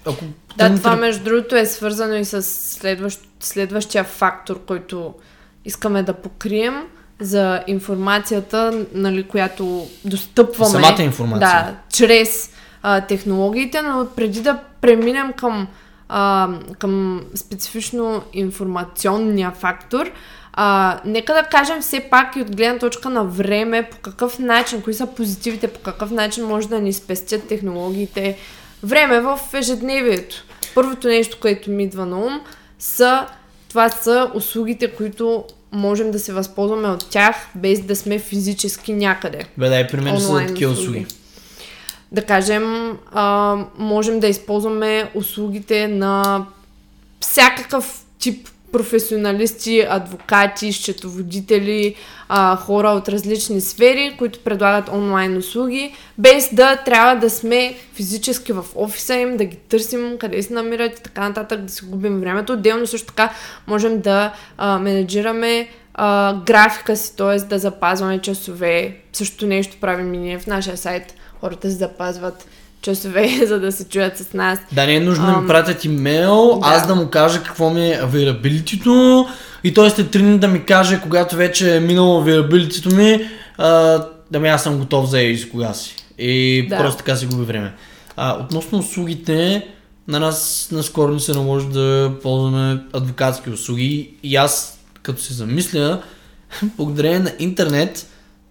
[0.06, 0.24] ако
[0.56, 5.14] Да, това между другото е свързано и с следващ, следващия фактор, който
[5.64, 6.84] искаме да покрием
[7.20, 10.70] за информацията, нали, която достъпваме.
[10.70, 11.48] Самата информация.
[11.48, 12.50] Да, чрез
[12.82, 15.68] а, технологиите, но преди да преминем към,
[16.08, 16.48] а,
[16.78, 20.10] към специфично информационния фактор,
[20.60, 24.82] а, нека да кажем все пак и от гледна точка на време, по какъв начин,
[24.82, 28.38] кои са позитивите, по какъв начин може да ни спестят технологиите.
[28.82, 30.44] Време в ежедневието.
[30.74, 32.40] Първото нещо, което ми идва на ум,
[32.78, 33.26] са,
[33.68, 39.44] това са услугите, които можем да се възползваме от тях, без да сме физически някъде
[39.58, 40.88] Бе, дай пример за такива услуги.
[40.88, 41.06] услуги.
[42.12, 46.46] Да кажем, а, можем да използваме услугите на
[47.20, 51.94] всякакъв тип професионалисти, адвокати, счетоводители,
[52.28, 58.52] а, хора от различни сфери, които предлагат онлайн услуги, без да трябва да сме физически
[58.52, 62.20] в офиса им, да ги търсим къде се намират и така нататък, да си губим
[62.20, 62.52] времето.
[62.52, 63.32] Отделно също така
[63.66, 67.38] можем да а, менеджираме а, графика си, т.е.
[67.38, 68.96] да запазваме часове.
[69.12, 71.14] Същото нещо правим и ние в нашия сайт.
[71.40, 72.46] Хората си запазват
[72.82, 74.58] часове, за да се чуят с нас.
[74.72, 76.68] Да, не е нужно да Ам, ми пратят имейл, да.
[76.68, 79.26] аз да му кажа какво ми е availability
[79.64, 84.40] и той сте тръгне да ми каже, когато вече е минало availability ми, а, да
[84.40, 85.96] ми аз съм готов за ей кога си.
[86.18, 86.78] И Да.
[86.78, 87.74] просто така си губи време.
[88.16, 89.66] А, относно услугите,
[90.08, 96.02] на нас наскоро ни се наложи да ползваме адвокатски услуги и аз, като се замисля,
[96.76, 98.06] благодарение на интернет,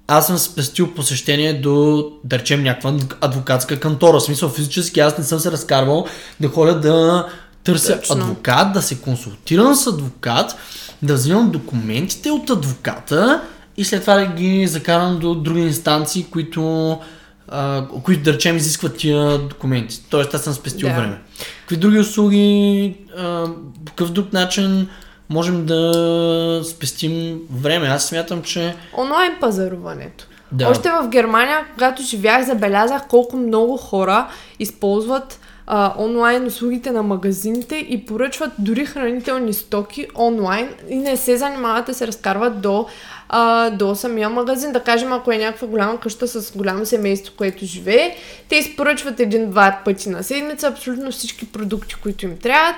[0.07, 4.19] аз съм спестил посещение до, да речем, някаква адвокатска кантора.
[4.19, 6.05] В смисъл, физически аз не съм се разкарвал
[6.39, 7.27] да ходя да
[7.63, 8.15] търся Точно.
[8.15, 10.55] адвокат, да се консултирам с адвокат,
[11.01, 13.41] да взимам документите от адвоката
[13.77, 16.97] и след това да ги закарам до други инстанции, които,
[17.47, 20.01] а, които да речем, изискват тия документи.
[20.09, 20.95] Тоест, аз съм спестил Да.
[20.95, 21.21] време.
[21.59, 23.45] Какви други услуги, а,
[23.85, 24.87] по какъв друг начин
[25.29, 27.87] можем да спестим време?
[27.87, 30.27] Аз смятам, че Онлайн пазаруването.
[30.51, 30.69] Да.
[30.69, 34.27] Още в Германия, когато живях, забелязах колко много хора
[34.59, 41.37] използват а, онлайн услугите на магазините и поръчват дори хранителни стоки онлайн и не се
[41.37, 42.85] занимават да се разкарват до,
[43.29, 44.71] а, до самия магазин.
[44.71, 48.15] Да кажем, ако е някаква голяма къща с голямо семейство, което живее,
[48.49, 52.75] те изпоръчват един-два пъти на седмица абсолютно всички продукти, които им трябват.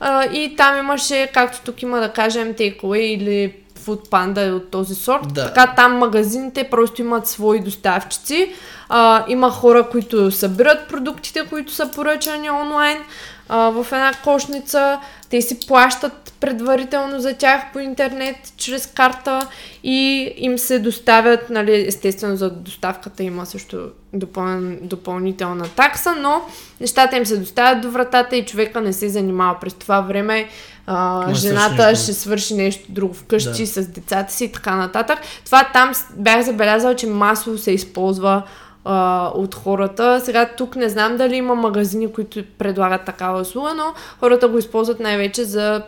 [0.00, 4.70] А, и там имаше, както тук има да кажем, takeaway или Food Panda е от
[4.70, 5.34] този сорт.
[5.34, 5.46] Да.
[5.46, 8.52] Така там магазините просто имат свои доставчици.
[8.88, 12.98] А, има хора, които събират продуктите, които са поръчани онлайн
[13.48, 15.00] а, в една кошница.
[15.30, 19.46] Те си плащат предварително за тях по интернет, чрез карта
[19.84, 26.40] и им се доставят, нали, естествено за доставката има също допълн, допълнителна такса, но
[26.80, 30.48] нещата им се доставят до вратата и човека не се занимава през това време.
[30.86, 33.66] А, жената ще свърши нещо друго вкъщи Да.
[33.66, 35.18] с децата си и така нататък.
[35.44, 38.42] Това там бях забелязала, че масово се използва
[38.86, 40.20] а, от хората.
[40.24, 45.00] Сега тук не знам дали има магазини, които предлагат такава услуга, но хората го използват
[45.00, 45.82] най-вече за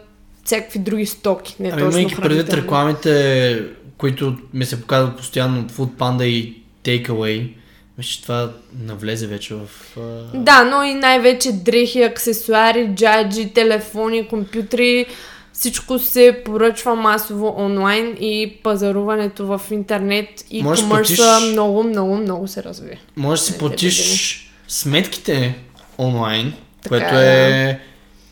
[0.45, 3.65] всякакви други стоки, не Ами, имайки предвид рекламите,
[3.99, 7.53] които ми се показват постоянно от Food Panda и Takeaway,
[7.99, 8.51] мисля, че това
[8.83, 9.69] навлезе вече в...
[10.35, 15.07] Да, но и най-вече дрехи, аксесуари, джаджи, телефони, компютри,
[15.59, 22.17] всичко се поръчва масово онлайн и пазаруването в интернет и да комърса платиш- много, много,
[22.17, 22.99] много се разви.
[23.17, 25.59] Може да си Не, платиш сметките
[25.99, 27.81] онлайн, Така което е, е...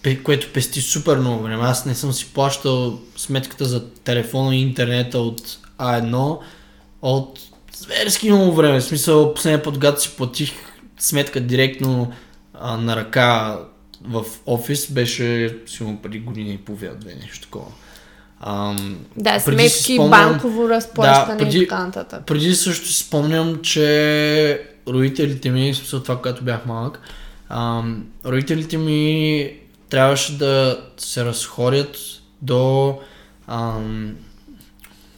[0.02, 1.64] пе- което пести супер много време.
[1.64, 6.38] Аз не съм си плащал сметката за телефона и интернета от А1
[7.02, 7.40] от
[7.72, 8.80] зверски много време.
[8.80, 10.52] В смисъл, последния път, когато си платих
[10.98, 12.12] сметка директно
[12.54, 13.58] а, на ръка
[14.02, 17.66] в офис, беше сигурно преди година и половина, две, нещо такова.
[18.40, 22.22] Ам, Да, си сметки, спомням- банково разплащане преди- и така нататък.
[22.26, 27.00] преди също си спомням, че родителите ми, в смисъл това, когато бях малък,
[27.48, 29.52] ам, родителите ми
[29.90, 31.96] трябваше да се разходят
[32.42, 32.98] до
[33.48, 34.14] ам,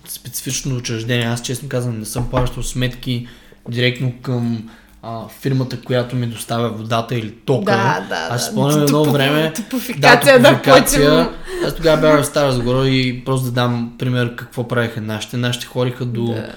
[0.08, 1.26] специфично учреждение.
[1.26, 3.28] Аз честно казвам не съм плащал сметки
[3.68, 4.70] директно към
[5.02, 7.72] а, фирмата, която ми доставя водата или тока.
[7.72, 8.52] Да, да, Аз да.
[8.52, 9.52] спомням едно време.
[9.52, 11.26] Топофикация да платим.
[11.66, 15.36] Аз тогава бях в Стара Загора и просто да дам пример какво правиха нашите.
[15.36, 16.24] Нашите ходиха до...
[16.24, 16.54] Да.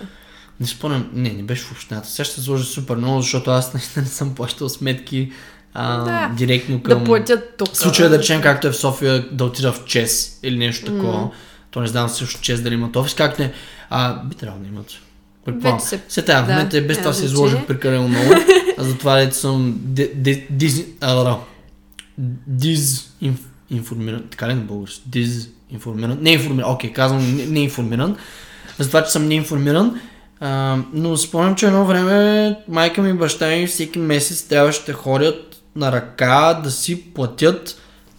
[0.59, 2.09] Не спомням, не, не беше в общината.
[2.09, 5.31] Сега ще се сложи супер много, защото аз наистина не съм плащал сметки
[5.73, 6.35] а, Да.
[6.35, 6.99] директно към...
[6.99, 7.73] Да платят тук.
[7.73, 11.29] В случая да речем както е в София, да отида в ЧЕС или нещо такова.
[11.71, 13.53] То не знам също ЧЕС дали имат офис, как не.
[13.89, 14.87] А, би трябвало да имат.
[15.45, 15.77] Предполагам.
[15.79, 17.25] Вече се- Се тая, в да, и без няма това се значение.
[17.47, 18.33] изложих прекалено много.
[18.77, 20.81] А затова дето съм де- де- диз...
[21.01, 21.37] а, да, да.
[22.47, 24.23] Дизинформиран.
[24.31, 25.01] Така ли на български?
[25.05, 26.17] Дизинформиран.
[26.21, 26.71] Не информиран.
[26.71, 28.17] Окей, казвам не, не информиран.
[28.79, 29.99] Затова, че съм неинформиран.
[30.39, 34.93] А, но спомням, че едно време майка ми и баща ми всеки месец трябваше да
[34.93, 37.77] ходят на ръка да си платят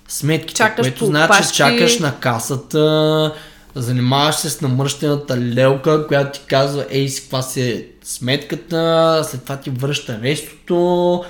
[0.08, 1.56] сметките, Чакаш което значи опашки.
[1.56, 3.34] чакаш на касата,
[3.74, 9.42] занимаваш се с намръщената лелка, която ти казва, ей си, каква си е сметката, след
[9.42, 11.24] това ти връща нещото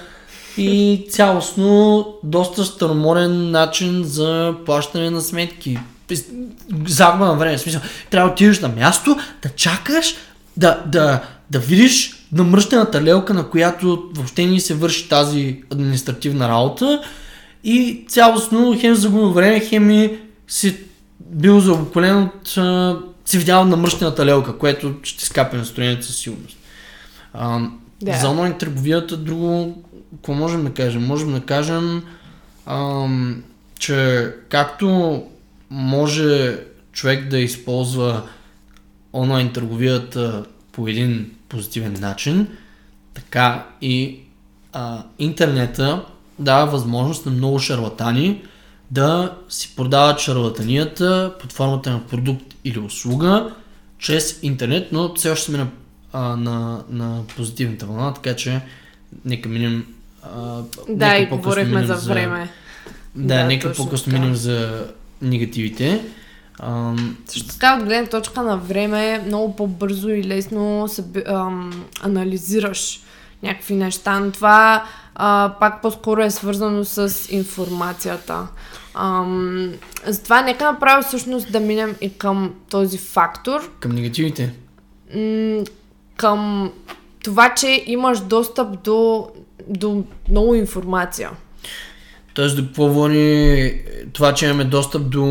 [0.57, 5.79] и цялостно доста старомоден начин за плащане на сметки.
[6.87, 10.15] Загуба на време, смисъл, трябва да отидеш на място, да чакаш,
[10.57, 17.03] да, да, да видиш намръщената лелка, на която въобще ни се върши тази административна работа
[17.65, 20.77] и цялостно хем загубил време, хем и си
[21.33, 22.57] бил заобиколен от...
[22.57, 26.57] А, си видял намръщената лелка, което ще скапи настроението със сигурност.
[27.33, 27.61] А,
[28.03, 28.13] Да.
[28.13, 29.83] За онлайн търговията друго,
[30.15, 31.07] какво можем да кажем?
[31.07, 32.03] Можем да кажем,
[32.67, 33.43] ам,
[33.79, 35.23] че както
[35.71, 36.59] може
[36.93, 38.23] човек да използва
[39.13, 42.49] онлайн търговията по един позитивен начин,
[43.15, 44.19] така и
[44.73, 46.05] а, интернета
[46.39, 48.43] дава възможност на много шарлатани
[48.93, 53.55] да си продават шарлатанията под формата на продукт или услуга
[53.99, 55.67] чрез интернет, но все още сме на,
[56.13, 58.61] а, на, на позитивната вълна, така че
[59.25, 59.87] нека минем
[60.23, 62.51] а, Да, нека и говорихме за време.
[63.15, 64.87] Да, Да, нека по-късно минем за
[65.23, 66.05] негативите.
[67.27, 73.01] Също така, от гледна точка на време, много по-бързо и лесно съби, ам, анализираш
[73.43, 78.47] някакви неща, но това а, пак по-скоро е свързано с информацията.
[78.95, 79.73] Ам,
[80.07, 84.55] затова нека направо всъщност да минем и към този фактор, към негативите.
[85.15, 85.65] м-
[86.17, 86.73] към
[87.25, 89.29] това, че имаш достъп до,
[89.69, 91.31] до много информация.
[92.35, 95.25] Тоест, до какво води това, че имаме достъп до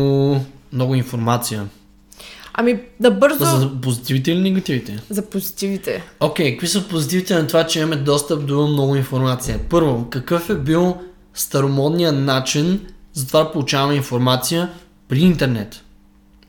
[0.72, 1.64] много информация?
[2.54, 5.02] Ами да бързо за, позитивите или негативите?
[5.10, 6.02] за позитивите.
[6.20, 9.60] Окей, какви са позитивите на това, че имаме достъп до много информация?
[9.70, 10.96] Първо, какъв е бил
[11.34, 12.80] старомодния начин
[13.12, 14.70] за това да получаваме информация
[15.08, 15.84] при интернет.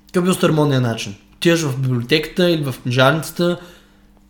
[0.07, 1.15] Какъв е бил старомодния начин?
[1.35, 3.59] Отиваш в библиотеката или в книжарницата,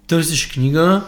[0.07, 1.01] търсиш книга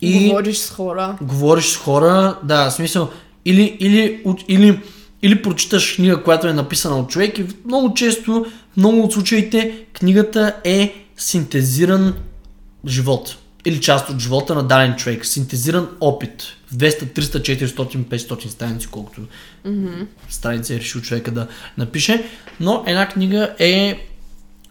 [0.00, 1.18] и Говориш с хора.
[1.22, 3.10] говориш с хора, да, в смисъл,
[3.44, 4.80] или, или, от- или,
[5.22, 9.84] или прочиташ книга, която е написана от човек и много често, в много от случаите,
[9.92, 12.14] книгата е синтезиран
[12.86, 13.36] живот
[13.68, 18.88] или част от живота на даден човек, синтезиран опит в 200, 300, 400, 500 страници,
[18.90, 19.20] колкото
[20.28, 21.46] страница е решил човека да
[21.78, 22.24] напише,
[22.60, 24.06] но една книга е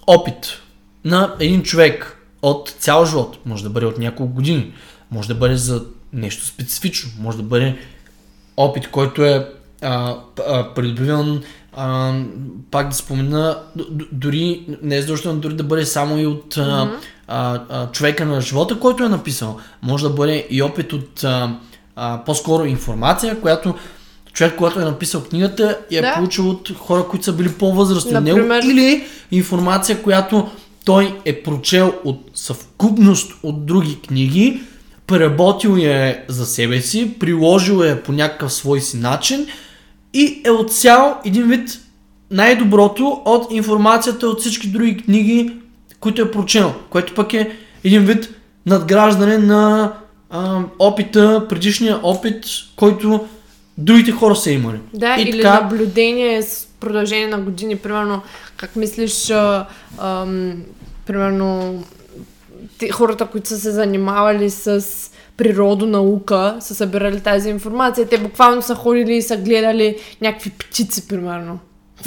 [0.07, 0.61] опит
[1.05, 3.37] на един човек от цял живот.
[3.45, 4.73] Може да бъде от няколко години,
[5.11, 7.77] може да бъде за нещо специфично, може да бъде
[8.57, 9.49] опит, който е
[9.81, 10.15] а,
[10.47, 11.43] а, придобиван,
[11.75, 12.13] а,
[12.71, 13.57] пак да спомена,
[14.11, 16.91] дори не е задължително дори да бъде само и от а,
[17.27, 19.57] а, а, човека на живота, който е написал.
[19.81, 21.55] Може да бъде и опит от а,
[21.95, 23.75] а, по-скоро информация, която
[24.33, 26.13] човек, който е написал книгата, я е Да.
[26.15, 30.49] получил от хора, които са били по-възрастни от него, Например- или информация, която
[30.85, 34.61] той е прочел от съвкупност от други книги,
[35.07, 39.47] преработил я е за себе си, приложил я по някакъв свой си начин
[40.17, 41.79] и е отсял един вид
[42.31, 45.53] най-доброто от информацията от всички други книги,
[45.99, 48.29] които е прочел, което пък е един вид
[48.65, 49.93] надграждане на
[50.29, 52.45] а, опита, предишния опит,
[52.75, 53.27] който
[53.77, 54.79] другите хора са имали.
[54.93, 57.75] Да, и или така, наблюдение с продължение на години.
[57.75, 58.21] Примерно,
[58.57, 59.65] как мислиш, а,
[60.01, 60.63] ам,
[61.05, 61.83] примерно,
[62.77, 64.85] те, хората, които са се занимавали с
[65.37, 68.09] природонаука, са събирали тази информация.
[68.09, 71.59] Те буквално са ходили и са гледали някакви птици, примерно.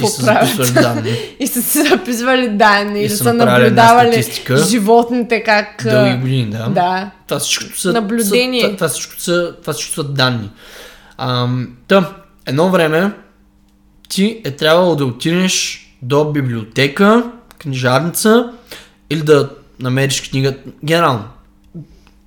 [0.03, 0.49] и са правят?
[0.49, 1.17] записвали данни.
[1.41, 4.25] И са си записвали данни, И или са са наблюдавали
[4.69, 5.83] животните как...
[5.85, 6.69] Дълги години, да.
[6.69, 7.11] Да.
[7.27, 8.61] Това всичко са, Наблюдение.
[8.61, 10.51] Са, това, всичко са, това всичко са данни.
[11.19, 12.13] Ам, та,
[12.47, 13.11] едно време
[14.09, 18.53] ти е трябвало да отидеш до библиотека, книжарница
[19.11, 19.51] или да
[19.81, 20.55] намериш книга.
[20.85, 21.25] Генерално.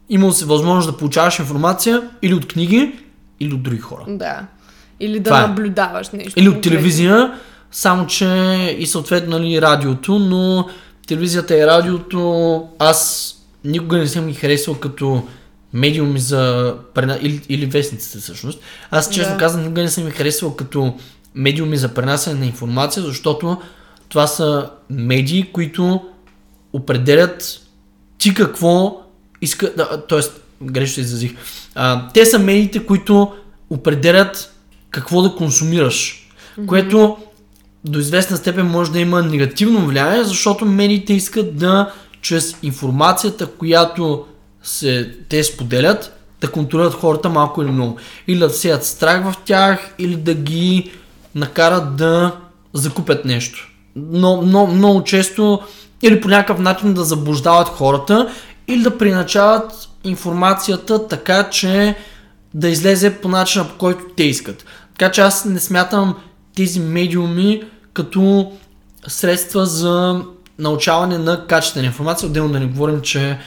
[0.10, 2.96] Имало си възможност да получаваш информация или от книги,
[3.40, 4.06] или от други хора.
[4.08, 4.46] Да.
[5.00, 5.48] Или да Това е.
[5.48, 6.40] наблюдаваш нещо.
[6.40, 7.34] Или от телевизия,
[7.72, 8.26] само че
[8.80, 10.68] и съответно нали, радиото, но
[11.08, 13.30] телевизията и радиото аз
[13.64, 15.24] никога не съм ги харесвал като
[15.74, 16.76] медиуми за
[17.22, 18.60] или, или вестниците всъщност.
[18.92, 19.40] Аз честно Да.
[19.40, 20.94] казвам, никога не съм ги харесвал като
[21.36, 23.58] медиуми за пренасяне на информация, защото
[24.10, 26.02] това са медии, които
[26.74, 27.60] определят
[28.18, 29.03] ти какво
[29.44, 30.20] иска, да, т.е.
[30.64, 31.36] грешно се изразих.
[31.76, 33.32] А, те са медиите, които
[33.70, 34.54] определят
[34.90, 36.30] какво да консумираш,
[36.68, 37.18] което
[37.86, 44.26] до известна степен може да има негативно влияние, защото медиите искат да чрез информацията, която
[44.64, 47.98] се, те споделят, да контролират хората малко или много.
[48.28, 50.92] Или да сеят страх в тях, или да ги
[51.36, 52.36] накарат да
[52.74, 53.72] закупят нещо.
[53.96, 55.60] Но, но много често
[56.02, 58.30] или по някакъв начин да заблуждават хората,
[58.68, 61.96] или да приначават информацията така, че
[62.54, 64.66] да излезе по начина, по който те искат.
[64.98, 66.16] Така че аз не смятам
[66.56, 68.52] тези медиуми като
[69.08, 70.22] средства за
[70.60, 73.38] научаване на качествена информация, отделно да не говорим, че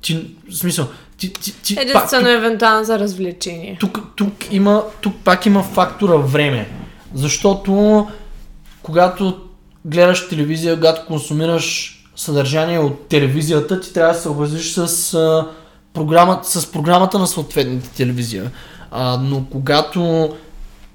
[0.00, 0.88] ти, в смисъл,
[1.18, 3.76] ти, ти, ти пак, Единствено евентуално за развлечение.
[3.80, 6.70] тук, тук, има, тук пак има фактора време.
[7.14, 8.06] Защото
[8.82, 9.40] когато
[9.84, 15.46] гледаш телевизия, когато консумираш съдържание от телевизията, ти трябва да се съобразиш с, а,
[15.92, 18.50] програмата, с програмата на съответната телевизия.
[18.90, 20.30] А, но когато,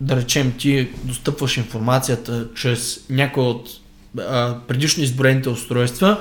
[0.02, 3.70] да речем, ти достъпваш информацията чрез някои от
[4.20, 6.18] а, предишно изброените устройства,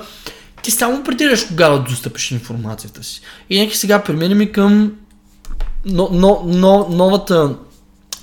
[0.63, 3.21] ти само определяш кога да достъпиш информацията си.
[3.49, 4.91] И нека сега преминем към
[5.85, 7.55] но, но, но, новата,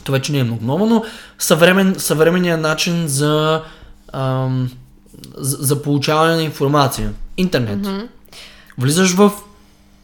[0.04, 1.04] това вече не е много ново, но
[1.38, 3.62] съвремен, съвременния начин за,
[4.12, 4.70] ам,
[5.36, 7.12] за, за получаване на информация.
[7.36, 7.78] Интернет.
[7.78, 8.08] Мгм.
[8.78, 9.32] Влизаш в,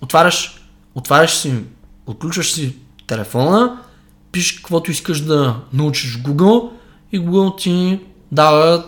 [0.01, 1.55] отваряш, отваряш си,
[2.07, 3.79] отключваш си телефона,
[4.33, 6.71] пишеш каквото искаш да научиш в Google
[7.13, 8.01] и Google ти
[8.33, 8.85] дава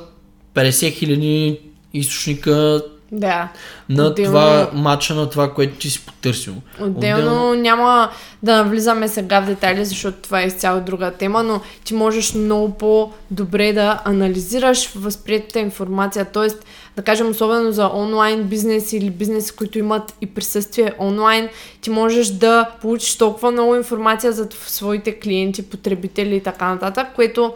[0.54, 1.60] 50 000
[1.94, 3.48] източника Да.
[3.88, 6.54] на Отделно- това матча, на това, което ти си потърсил.
[6.80, 8.10] Отделно няма
[8.42, 12.70] да навлизаме сега в детайли, защото това е изцяло друга тема, но ти можеш много
[12.74, 16.24] по-добре да анализираш възприятата информация.
[16.24, 16.64] Тоест,
[16.96, 21.48] да кажем, особено за онлайн бизнес или бизнеси, които имат и присъствие онлайн,
[21.80, 27.54] ти можеш да получиш толкова много информация за своите клиенти, потребители и така нататък, което,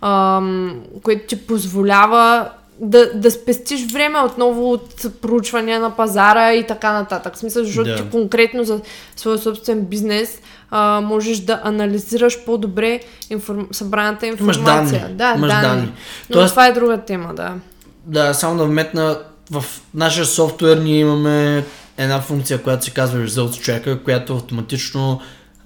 [0.00, 2.48] ам, което ти позволява
[2.80, 7.34] да, да спестиш време отново от проучване на пазара и така нататък.
[7.34, 7.96] В смисъл, защото Да.
[7.96, 8.80] ти конкретно за
[9.16, 10.38] своя собствен бизнес
[10.70, 13.00] а, можеш да анализираш по-добре
[13.30, 13.66] информ...
[13.72, 14.64] събраната информация.
[15.00, 15.14] данни.
[15.14, 15.68] Да, Имаш данни.
[15.68, 15.92] данни.
[16.30, 17.52] Но Тоест- това е друга тема, да.
[18.04, 19.18] Да, само да вметна,
[19.50, 19.64] в
[19.94, 21.64] нашия софтуер ние имаме
[21.96, 23.48] една функция, която се казва Results
[23.84, 25.20] Tracker, която автоматично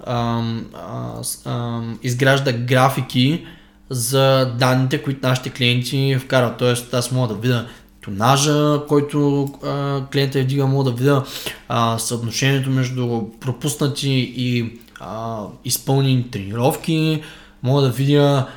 [0.05, 3.45] ам, а, с- ам, изгражда графики
[3.89, 6.57] за данните, които нашите клиенти вкарват.
[6.57, 7.65] Тоест аз мога да видя
[8.01, 11.23] тонажа, който а, клиента е вдига, мога да видя
[11.69, 17.23] а, съотношението между пропуснати и а, изпълнени тренировки,
[17.63, 18.47] мога да видя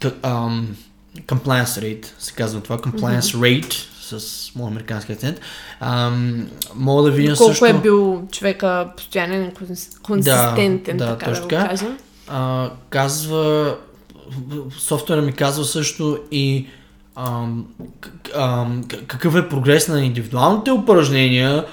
[0.00, 0.76] к- ам,
[1.26, 3.74] compliance rate, се казва това, compliance rate
[4.18, 5.40] с моят американски акцент.
[6.74, 7.66] Мога да видя Колко също...
[7.66, 9.52] е бил човека постоянен
[10.02, 11.98] консистентен, да, така да го кажем.
[12.28, 13.76] а, казва,
[14.78, 16.66] софтуера ми казва също и
[17.16, 17.66] ам,
[18.36, 21.64] ам, какъв е прогрес на индивидуалните упражнения.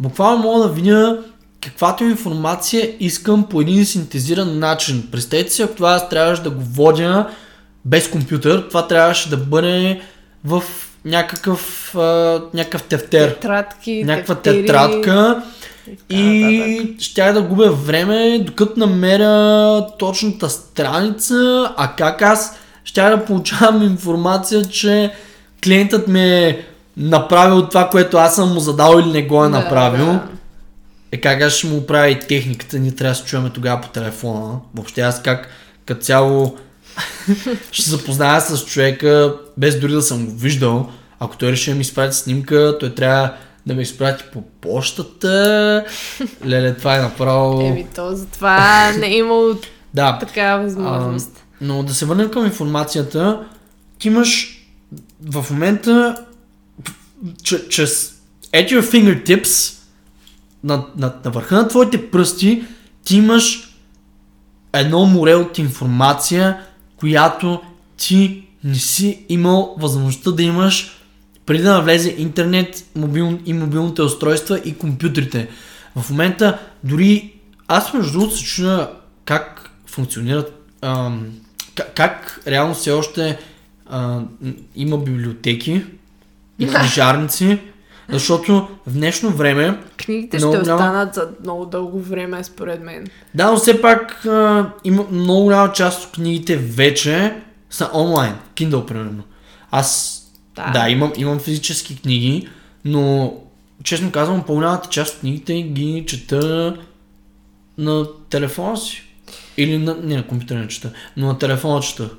[0.00, 1.18] Буквално мога да видя
[1.62, 5.08] каквато информация искам по един синтезиран начин.
[5.12, 7.28] Представете си, ако това аз трябваше да го водя
[7.84, 10.00] без компютър, това трябваше да бъде
[10.44, 10.62] в
[11.04, 13.30] някакъв, а, някакъв тефтер.
[13.30, 15.42] Тетрадки, Някаква тефтери тетрадка
[16.10, 23.82] и щях да губя време, докато намеря точната страница, а как аз щях да получавам
[23.82, 25.12] информация, че
[25.64, 26.64] клиентът ми е
[26.96, 30.06] направил това, което аз съм му задал или не го е Да, направил.
[30.06, 30.22] да.
[31.12, 33.88] Е как аз ще му правя и техниката, ние трябва да се чуваме тогава по
[33.88, 34.54] телефона.
[34.74, 35.48] Въобще аз как
[35.86, 36.56] като цяло
[37.72, 40.88] ще се запозная с човека, без дори да съм го виждал.
[41.20, 43.32] Ако той реши да ми изпрати снимка, той трябва
[43.66, 45.84] да ме изпрати по почтата.
[46.46, 47.60] Леле, това е направо...
[47.60, 49.54] Еми, то затова не е имало
[49.94, 51.44] Да, такава възможност.
[51.60, 53.46] но да се върнем към информацията.
[53.98, 54.60] Ти имаш
[55.30, 56.16] в момента
[57.70, 58.14] чрез
[58.52, 59.78] at your fingertips
[60.64, 62.64] на, на, на върха на твоите пръсти
[63.04, 63.74] ти имаш
[64.72, 66.60] едно море от информация,
[66.96, 67.60] която
[67.96, 71.00] ти не си имал възможността да имаш
[71.46, 75.48] преди да навлезе интернет мобил, и мобилните устройства и компютрите.
[75.96, 77.32] В момента дори
[77.68, 78.90] аз между другото се чуя
[79.24, 81.26] как функционират, ам,
[81.74, 83.38] как, как реално все още
[83.86, 84.20] а,
[84.76, 85.82] има библиотеки
[86.58, 87.58] и книжарници,
[88.08, 93.06] защото в днешно време Книгите ще останат за много дълго време, според мен.
[93.34, 97.36] Да, но все пак а, има много голяма част от книгите вече
[97.70, 98.34] са онлайн.
[98.56, 99.22] Kindle, примерно.
[99.70, 100.13] Аз,
[100.56, 100.70] Да.
[100.70, 102.48] да, имам, имам физически книги,
[102.84, 103.34] но
[103.84, 106.76] честно казвам, по-голямата част от книгите ги чета
[107.78, 109.02] на телефона си.
[109.56, 112.10] Или на, не на компютъра не чета, но на телефона чета.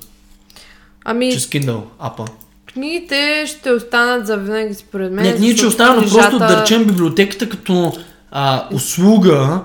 [1.04, 2.24] Ами, Чрез Kindle, апа.
[2.72, 5.24] книгите ще останат за винаги, според мен.
[5.24, 7.92] Не, книги ще останат, но просто книжата- да речем библиотеката като
[8.30, 9.60] а, услуга,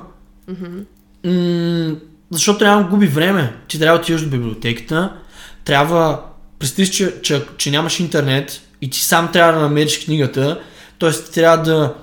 [1.26, 1.95] м-
[2.32, 3.53] защото реално губи време.
[3.67, 5.13] Ти трябва да отидеш до библиотеката,
[5.65, 6.22] трябва,
[6.62, 10.62] представиш, че, че, че нямаш интернет и ти сам трябва да намериш книгата,
[10.99, 11.12] т.е.
[11.12, 11.93] трябва да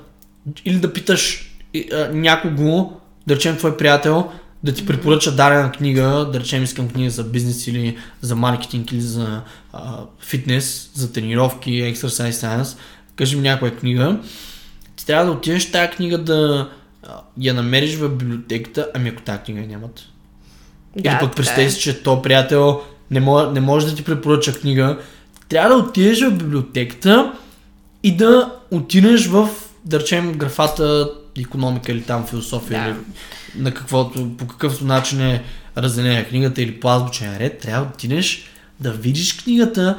[0.65, 1.53] или да питаш
[1.93, 2.93] а, някого,
[3.27, 4.31] да речем твой приятел,
[4.63, 9.01] да ти препоръча дадена книга, да речем искам книга за бизнес или за маркетинг или
[9.01, 9.43] за
[9.73, 12.77] а, фитнес, за тренировки, exercise science,
[13.17, 14.19] кажи ми някоя книга,
[14.97, 16.71] ти трябва да отидеш тази книга да
[17.03, 20.01] а, я намериш в библиотеката, ами ако тази книга нямат.
[20.97, 21.71] Да, Или пък представи е.
[21.71, 24.99] си, че то приятел не може, не може да ти препоръча книга.
[25.49, 27.33] Трябва да отидеш в библиотеката
[28.03, 29.49] и да отидеш в,
[29.85, 32.91] да речем, графата економика или там философия Да.
[32.91, 32.97] или
[33.63, 35.45] на каквото, по какъвто начин е
[35.77, 38.45] разделена книгата или по азбучен ред, трябва да отидеш
[38.81, 39.99] да видиш книгата,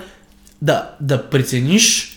[0.61, 2.15] да, да прецениш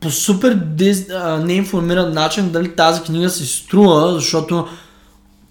[0.00, 4.68] по супер дез, а, неинформиран начин дали тази книга се струва, защото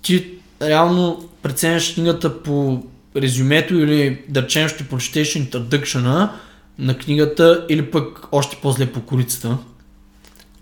[0.02, 2.84] ти реално преценяш книгата по
[3.16, 6.30] резюмето или да речем ще прочетеш introduction
[6.80, 9.58] на книгата или пък още по-зле по корицата.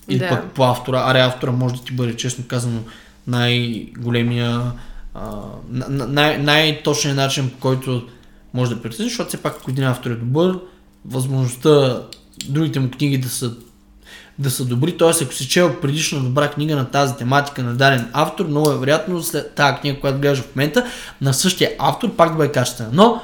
[0.10, 0.30] Или Да.
[0.30, 1.04] пък по автора.
[1.06, 2.80] Аре автора може да ти бъде честно казано
[3.28, 4.72] най-големия
[5.14, 5.32] а,
[5.90, 8.08] най- най-точният начин по който
[8.54, 10.60] може да прецениш, защото все пак ако един автор е добър,
[11.06, 12.02] възможността
[12.46, 13.54] другите му книги да са
[14.40, 15.24] да са добри, т.е.
[15.24, 19.24] ако си чел предишна добра книга на тази тематика на даден автор, много е вероятно
[19.24, 20.86] след тази книга, която гледаш в момента,
[21.22, 22.90] на същия автор пак да бъде качествена.
[22.94, 23.22] Но,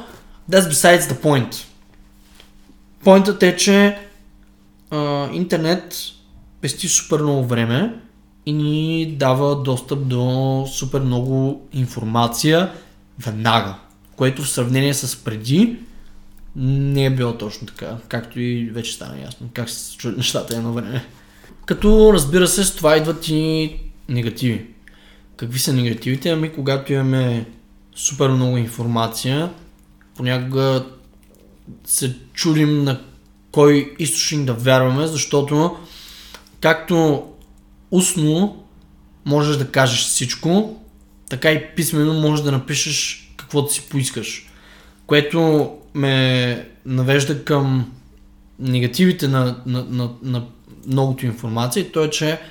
[0.52, 1.66] that's besides the point.
[3.04, 3.98] Поинтът е, че
[4.92, 5.96] а, интернет
[6.62, 7.94] пести супер много време
[8.46, 12.72] и ни дава достъп до супер много информация
[13.20, 13.76] веднага,
[14.16, 15.80] което в сравнение с преди
[16.56, 20.74] не е било точно така, както и вече стана ясно, как се случват нещата едно
[20.74, 21.06] време.
[21.66, 23.76] Като разбира се, с това идват и
[24.10, 24.66] негативи.
[25.36, 26.30] Какви са негативите?
[26.30, 27.46] Ами когато имаме
[27.96, 29.50] супер много информация,
[30.16, 30.86] понякога
[31.86, 33.02] се чудим на
[33.52, 35.78] кой източник да вярваме, защото
[36.62, 37.28] както
[37.92, 38.64] устно
[39.26, 40.80] можеш да кажеш всичко,
[41.30, 44.50] така и писменно можеш да напишеш каквото си поискаш.
[45.08, 47.92] Което ме навежда към
[48.60, 50.46] негативите на, на, на, на
[50.88, 52.42] многото информация и то е, че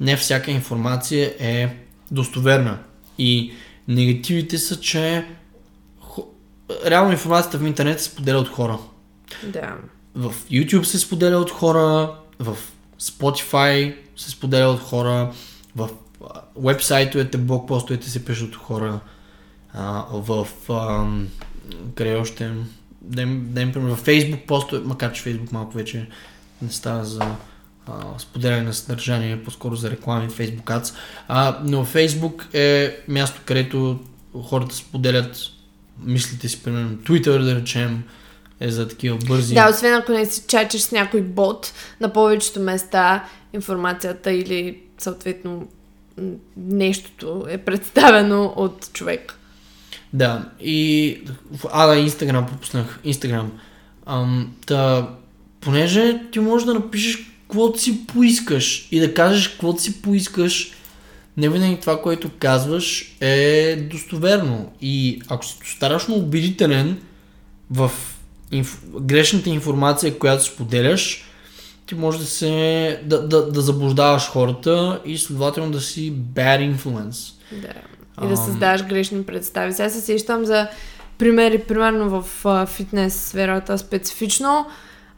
[0.00, 1.76] не всяка информация е
[2.10, 2.78] достоверна.
[3.18, 3.52] И
[3.88, 5.26] негативите са, че
[6.86, 8.78] реално информацията в интернет се споделя от хора.
[9.42, 9.76] Да.
[10.14, 12.56] В YouTube се споделя от хора, в
[13.00, 15.32] Spotify се споделя от хора,
[15.76, 15.90] в
[16.56, 19.00] вебсайтовете, блокпостовете се пишат от хора,
[19.72, 21.06] а, в а,
[21.94, 22.52] къде още,
[23.04, 26.08] да да пример, в Facebook постове, макар че Facebook малко вече
[26.62, 27.20] не става за
[28.18, 30.94] споделяне на съдържание, по-скоро за реклами, Facebook Ads,
[31.28, 34.00] а, но Facebook е място, където
[34.42, 35.36] хората споделят
[36.02, 38.02] мислите си, примерно Twitter, да речем,
[38.60, 39.54] е за такива бързи.
[39.54, 45.68] Да, освен ако не си чачеш с някой бот, на повечето места информацията или съответно
[46.56, 49.38] нещото е представено от човек.
[50.14, 51.18] Да, и...
[51.72, 53.00] А, да, Инстаграм пропуснах.
[53.04, 53.52] Инстаграм.
[54.06, 55.08] Ам, та,
[55.60, 60.72] понеже ти можеш да напишеш каквото си поискаш и да кажеш каквото си поискаш,
[61.36, 64.72] не винаги това, което казваш е достоверно.
[64.80, 66.98] И ако си достатъчно убедителен
[67.70, 67.90] в
[68.52, 68.82] инф...
[69.00, 71.24] грешната информация, която споделяш,
[71.86, 77.32] ти може да се да, да, да заблуждаваш хората и следователно да си bad influence.
[77.52, 77.72] Да.
[78.22, 79.72] И да създаваш грешни представи.
[79.72, 80.68] Сега се сещам за
[81.18, 84.66] примери, примерно в а, фитнес сферата специфично.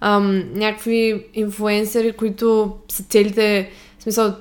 [0.00, 4.34] Ам, някакви инфуенсери, които са целите, в смисъл,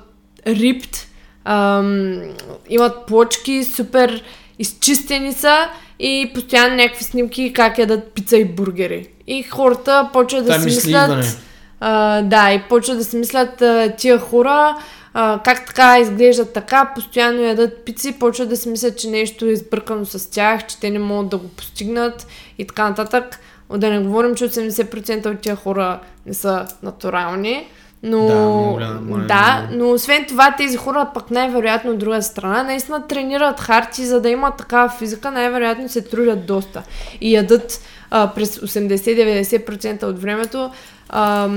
[0.46, 0.96] ripped,
[1.44, 2.22] ам,
[2.68, 4.22] имат плочки, супер
[4.58, 9.08] изчистени са и постоянно някакви снимки как ядат пица и бургери.
[9.26, 11.38] И хората почват да си мислят...
[11.80, 14.76] А, да, и почват да си мислят а, тия хора,
[15.18, 19.48] а, как така изглеждат така, постоянно ядат пици, почват да си мислят, че нещо е
[19.48, 22.26] избъркано с тях, че те не могат да го постигнат
[22.58, 23.40] и така нататък.
[23.76, 27.66] Да не говорим, че 80% от тия хора не са натурални.
[28.02, 33.06] Но, да, моля, да, но освен това тези хора пък най-вероятно от друга страна наистина
[33.06, 36.82] тренират харти, за да имат такава физика, най-вероятно се трудят доста
[37.20, 40.70] и ядат а, през 80-90% от времето
[41.08, 41.50] а,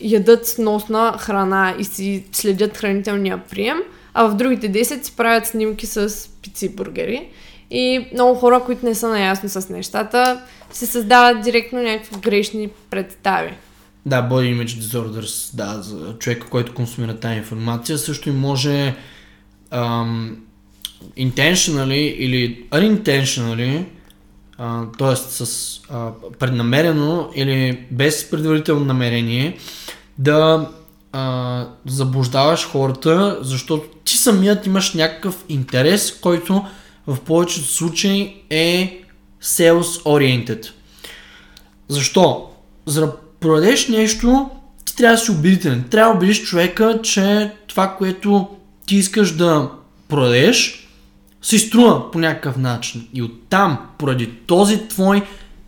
[0.00, 3.78] ядат сносна храна и си следят хранителния прием,
[4.14, 7.28] а в другите 10 си правят снимки с пици и бургери.
[7.70, 13.52] И много хора, които не са наясно с нещата, се създават директно някакви грешни представи.
[14.06, 18.94] Да, body image disorders, да, за човека, който консумира тази информация, също и може
[19.70, 20.34] um,
[21.18, 23.84] intentionally или unintentionally,
[24.98, 25.16] т.е.
[25.16, 29.58] с uh, преднамерено или без предварително намерение,
[30.18, 30.70] да
[31.12, 36.64] uh, заблуждаваш хората, защото ти самият имаш някакъв интерес, който
[37.06, 39.02] в повечето случаи е
[39.42, 40.70] sales oriented.
[41.88, 42.50] Защо?
[42.86, 44.50] За да продадеш нещо,
[44.84, 45.84] ти трябва да си убедителен.
[45.90, 48.48] Трябва да убедиш човека, че това, което
[48.86, 49.70] ти искаш да
[50.08, 50.81] продадеш,
[51.42, 53.08] се струва по някакъв начин.
[53.14, 55.22] И оттам, поради този твой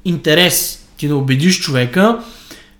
[0.04, 2.18] интерес, ти да убедиш човека,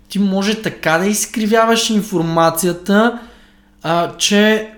[0.09, 3.19] ти може така да изкривяваш информацията,
[3.83, 4.69] а, че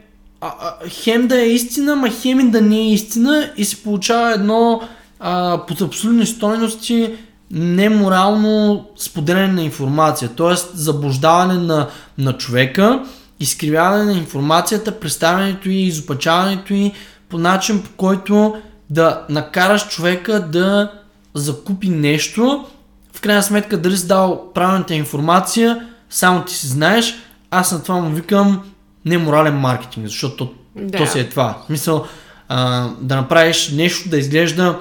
[0.42, 3.84] а, а, хем да е истина, ма хем и да не е истина и се
[3.84, 4.82] получава едно
[5.20, 7.14] а, под абсолютни стойности
[7.52, 10.56] неморално споделяне на информация, т.е.
[10.74, 11.88] заблуждаване на,
[12.18, 13.06] на човека,
[13.40, 16.92] изкривяване на информацията, представянето и изопачаването и
[17.30, 18.56] по начин по който
[18.90, 20.92] да накараш човека да
[21.34, 22.66] закупи нещо,
[23.14, 27.16] в крайна сметка дали си дал правилната информация, само ти си знаеш,
[27.52, 28.62] аз на това му викам
[29.06, 30.98] неморален маркетинг, защото да.
[30.98, 31.58] то си е това.
[31.64, 32.06] В смисъл
[32.50, 34.80] а, да направиш нещо да изглежда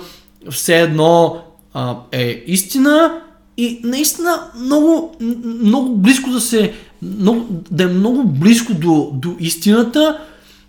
[0.50, 1.42] все едно
[1.74, 3.20] а, е истина
[3.56, 6.72] и наистина много, много близко да се,
[7.02, 10.18] много, да е много близко до, до истината,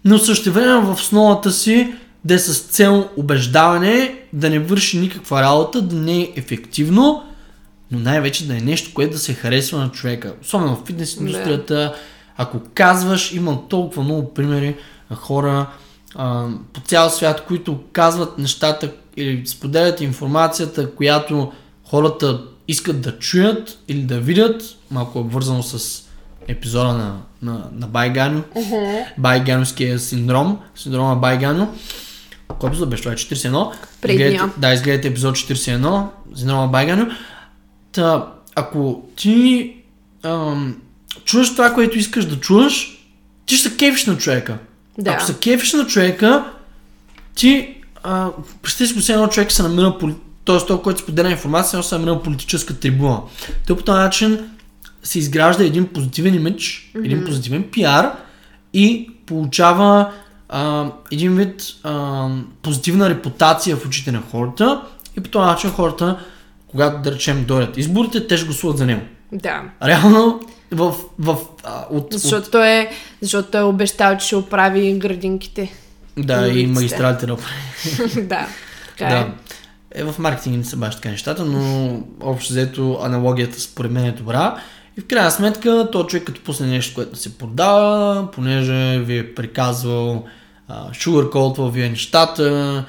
[0.08, 1.94] но също време в основата си
[2.26, 7.24] да е с цел убеждаване, да не върши никаква работа, да не е ефективно,
[7.92, 10.34] но най-вече да е нещо, което да се харесва на човека.
[10.42, 11.96] Особено в фитнес индустрията,
[12.38, 14.76] ако казваш, имам толкова много примери
[15.10, 15.70] на хора
[16.16, 21.52] а, по цял свят, които казват нещата или споделят информацията, която
[21.84, 26.07] хората искат да чуят или да видят, малко обвързано с
[26.48, 28.42] епизода на, на, на Байганю,
[29.18, 31.74] Байганюския синдром, синдрома Байгано.
[32.60, 33.16] Кой епизод беше това?
[33.16, 33.72] 41?
[34.02, 34.28] Предния.
[34.32, 37.06] Изгледайте- Да, изгледайте епизод 41, синдрома Байганю.
[37.92, 39.74] Та, ако ти
[40.24, 40.82] ам,
[41.26, 43.04] чуеш това, което искаш да чуеш,
[43.46, 44.58] ти ще се кефиш на човека.
[44.98, 45.12] Да.
[45.12, 46.46] Ако се кефиш на човека,
[47.36, 47.76] ти,
[48.62, 49.98] представи си го, едно човек се намира,
[50.46, 50.58] т.е.
[50.68, 53.20] той, който споделя информация, се намира на политическа трибуна.
[53.68, 54.50] Той по този начин
[55.08, 57.06] се изгражда един позитивен имидж, mm-hmm.
[57.06, 58.12] един позитивен пиар
[58.74, 60.12] и получава
[60.50, 62.30] а, един вид а,
[62.62, 64.82] позитивна репутация в очите на хората
[65.18, 66.20] и по този начин хората,
[66.68, 69.02] когато да речем дойдат изборите, те ще гласуват за него.
[69.32, 69.64] Да.
[69.84, 70.42] Реално
[70.72, 72.90] в, в, а, от, от, Защото той е,
[73.22, 75.72] защото той е обещал, че ще оправи градинките.
[76.18, 77.36] да, и магистралите да
[78.16, 78.48] да.
[78.98, 79.18] Така Да.
[79.18, 79.28] е.
[79.92, 81.92] Е, в маркетинг не са баш така нещата, но
[82.22, 84.58] общо взето аналогията според мен е добра.
[84.98, 89.34] И в крайна сметка, то човек като пусне нещо, което се продава, понеже ви е
[89.36, 90.26] приказвал,
[90.94, 92.86] шугърколтвал ви е нещата,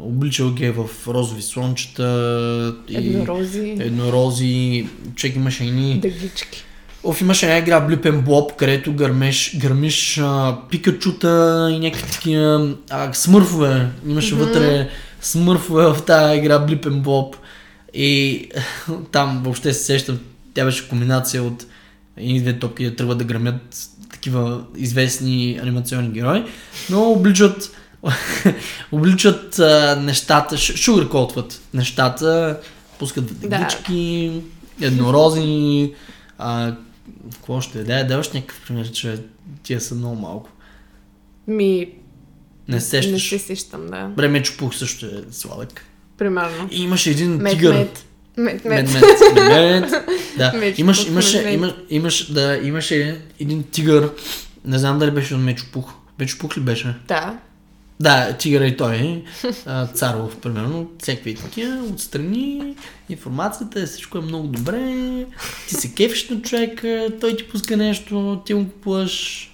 [0.00, 6.64] обличал ги е в розови слончета и Еднорози, еднорози, човек имаше едни дъгички.
[7.04, 13.12] Оф, имаше една игра Блюпен Блоб, където гърмеш, гърмиш а, пикачута и някакви такива а,
[13.12, 13.88] смърфове.
[14.06, 14.38] Имаше mm-hmm.
[14.38, 14.88] вътре
[15.20, 17.36] смърфове в тази игра Блюпен Блоб.
[17.94, 18.48] И
[19.12, 20.18] там въобще се сещам,
[20.60, 21.66] тя беше комбинация от
[22.16, 26.44] едни две топки да тръгват да гърмят такива известни анимационни герои,
[26.90, 27.76] но обличат
[28.92, 32.60] обличат а, нещата, шугъркотват нещата,
[32.98, 34.32] пускат вътегички,
[34.80, 35.92] еднорози,
[36.38, 36.76] а,
[37.32, 37.84] какво ще е?
[37.84, 39.18] Да, да, още някакъв пример, че
[39.62, 40.50] тия са много малко.
[41.46, 41.78] Ми,
[42.68, 43.28] Не не сещаш.
[43.28, 44.10] се сещам, да.
[44.16, 45.84] Време чупух също е сладък.
[46.18, 46.68] Примерно.
[46.70, 47.74] И имаше един Мед, тигър.
[47.74, 48.04] мед.
[48.40, 48.92] Мед, мед.
[48.92, 49.02] Мед,
[49.34, 49.90] мед, мед.
[50.38, 51.54] Да, Меч имаш, имаше, мед, мед.
[51.54, 54.10] има, имаш, да, имаше един тигър.
[54.64, 55.92] Не знам дали беше от Мечопух.
[56.18, 56.94] Мечопух ли беше?
[57.08, 57.38] Да.
[58.00, 59.22] Да, тигъра и той е.
[59.66, 60.90] а, Царов, примерно.
[60.98, 61.82] Всякакви такива.
[61.84, 62.74] Отстрани.
[63.08, 64.80] Информацията, всичко е много добре.
[65.68, 69.46] Ти се кефиш на човека, той ти пуска нещо, ти му купуваш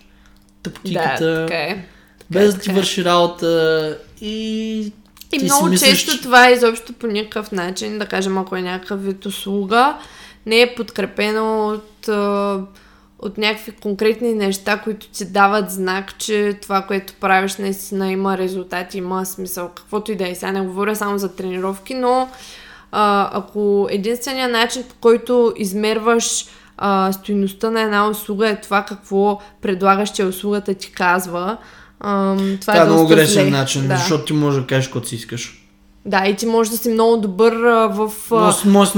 [0.65, 1.47] Да, тъпотиката.
[1.49, 1.85] така е.
[2.31, 2.81] без да ти така е.
[2.81, 4.93] върши работа и...
[5.37, 8.57] И ти много мислиш, често че- това е изобщо по никакъв начин, да кажем, ако
[8.57, 9.97] е някакъв вид услуга,
[10.47, 12.09] не е подкрепено от,
[13.19, 18.99] от някакви конкретни неща, които ти дават знак, че това, което правиш, наистина има резултати,
[18.99, 19.69] има смисъл.
[19.75, 20.35] Каквото и да е.
[20.35, 22.29] Сега не говоря само за тренировки, но
[22.93, 26.47] а, ако единственият начин, по който измерваш
[26.79, 31.57] а, стоиността на една услуга е това какво предлагащия услугата ти казва,
[32.01, 33.51] ам, това Това е е много грешен зле.
[33.51, 33.97] начин, Да.
[33.97, 35.63] защото ти можеш да кажеш каквото си искаш.
[36.05, 38.55] Да, и ти можеш да си много добър а, в в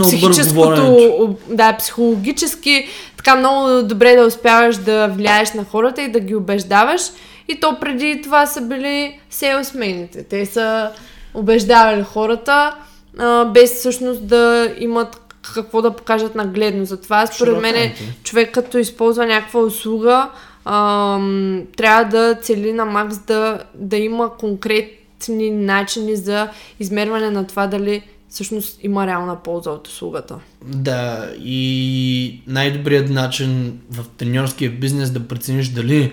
[0.08, 2.86] психическото, да, психологически,
[3.16, 7.02] така много добре да успяваш да влияеш на хората и да ги убеждаваш.
[7.48, 10.22] И то преди това са били сейлсмените.
[10.22, 10.90] Те са
[11.34, 12.74] убеждавали хората,
[13.18, 15.20] а, без всъщност да имат
[15.54, 16.84] какво да покажат нагледно.
[16.84, 17.92] Затова според мен
[18.24, 20.28] човек като използва някаква услуга,
[20.68, 26.48] ам, трябва да цели на макс да, да има конкретни начини за
[26.80, 30.38] измерване на това дали всъщност има реална полза от услугата.
[30.64, 36.12] Да, и най-добрият начин в треньорския бизнес да прецениш дали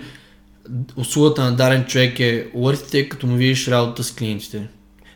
[0.96, 4.68] услугата на даден човек е worth it, е като му видиш работа с клиентите.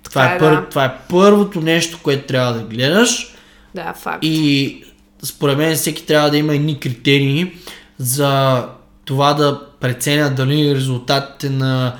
[0.04, 0.56] Това е, е, пър...
[0.56, 0.68] да.
[0.68, 3.34] това е първото нещо, което трябва да гледаш
[3.74, 4.18] Да, факт.
[4.22, 4.84] и
[5.22, 7.52] според мен всеки трябва да има едни критерии
[7.98, 8.64] за
[9.10, 11.94] това да преценя дали резултатите на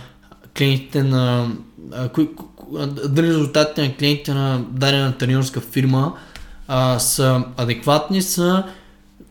[0.59, 1.47] клиентите на
[3.09, 6.13] дали резултатите на клиентите на дадена тренерска фирма
[6.69, 8.65] а, са адекватни, са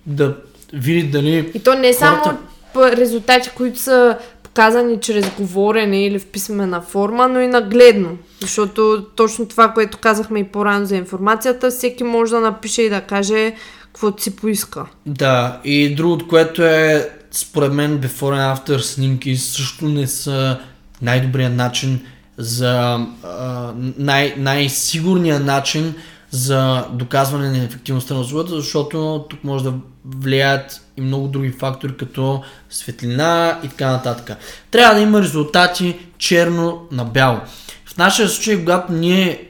[0.06, 0.36] да
[0.74, 2.38] види дали И то не е само хората-
[2.74, 8.18] п- резултати, които са показани чрез говорене или в писмена форма, но и нагледно.
[8.42, 13.02] Защото точно това, което казахме и по-рано за информацията, всеки може да напише и да
[13.02, 13.54] каже
[13.86, 14.86] каквото си поиска.
[15.06, 20.60] Да, и другото, което е според мен before and after снимки също не са
[21.02, 22.02] най-добрият начин
[22.38, 25.96] за а, най- най-сигурният начин
[26.32, 29.74] за доказване на ефективността на услугата, защото тук може да
[30.06, 34.38] влияят и много други фактори, като светлина и така нататък.
[34.72, 37.40] Трябва да има резултати черно на бяло.
[37.86, 39.48] В нашия случай, когато ние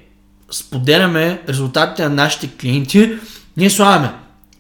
[0.52, 3.12] споделяме резултатите на нашите клиенти,
[3.58, 4.14] ние слагаме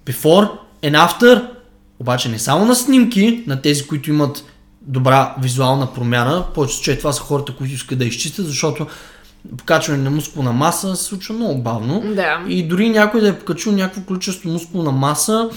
[0.05, 0.49] before
[0.83, 1.47] and after,
[1.99, 4.43] обаче не само на снимки, на тези, които имат
[4.81, 8.87] добра визуална промяна, повече че това са хората, които искат да изчистят, защото
[9.57, 12.03] покачване на мускулна маса се случва много бавно.
[12.15, 12.43] Да.
[12.47, 15.49] И дори някой да е покачил някакво количество мускулна маса,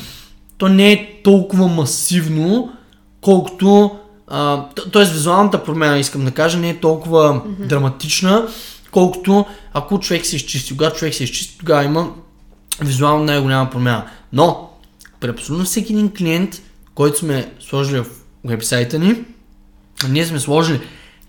[0.59, 2.73] то не е толкова масивно,
[3.21, 3.91] колкото.
[4.29, 7.67] А, т- тоест визуалната промяна, искам да кажа, не е толкова mm-hmm.
[7.67, 8.47] драматична,
[8.91, 10.77] колкото ако човек се изчисти.
[10.77, 12.11] Когато човек се изчисти, тогава има
[12.81, 14.05] визуално най-голяма промяна.
[14.33, 14.71] Но,
[15.23, 16.63] при абсолютно всеки един клиент,
[16.95, 18.07] който сме сложили в
[18.45, 19.15] вебсайта ни,
[20.09, 20.81] ние сме сложили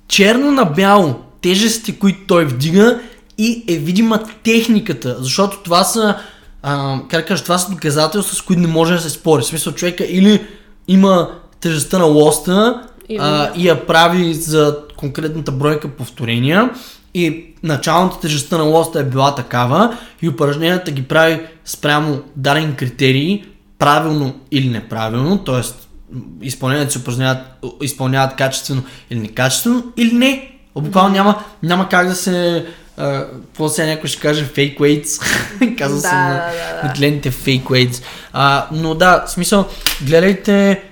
[0.08, 3.00] черно на бяло тежестите, които той вдига
[3.38, 6.16] и е видима техниката, защото това са,
[6.64, 9.42] а, как кажа, това са доказателства, с които не може да се спори.
[9.42, 10.42] В смисъл човека или
[10.88, 16.70] има тежестта на лоста Или- а, и я прави за конкретната бройка повторения
[17.14, 23.46] и началната тежестта на лоста е била такава и упражненията ги прави спрямо даден критерии,
[23.80, 25.62] правилно или неправилно, т.е.
[26.42, 27.38] изпълнението се упражняват,
[27.82, 30.50] изпълняват качествено или некачествено, или не.
[30.76, 32.66] Буквално няма, няма как да се...
[32.96, 35.22] Какво сега някой ще каже fake weights.
[35.78, 38.04] Казва се Да, на, да, да, на клиентите fake weights.
[38.34, 39.66] А, но да, в смисъл,
[40.02, 40.84] гледайте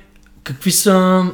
[0.44, 1.26] какви са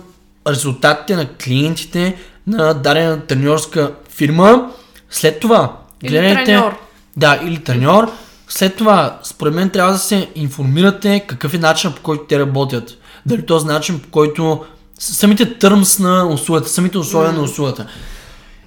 [0.47, 2.15] резултатите на клиентите
[2.47, 4.71] на дадена треньорска фирма.
[5.09, 6.45] След това, Или гледайте...
[6.45, 6.77] треньор.
[7.17, 8.11] Да, или треньор.
[8.49, 12.97] След това, според мен трябва да се информирате какъв е начинът по който те работят.
[13.25, 14.65] Дали този начин по който
[14.99, 17.87] самите търмс на услугата, самите условия на услугата.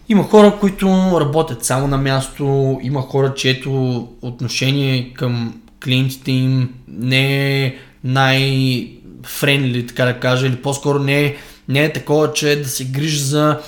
[0.09, 0.87] Има хора, които
[1.21, 7.75] работят само на място, има хора, чието отношение към клиентите им не е
[8.05, 11.37] най-френдли, така да кажа, или по-скоро не е,
[11.69, 13.59] не е такова, че да се грижи за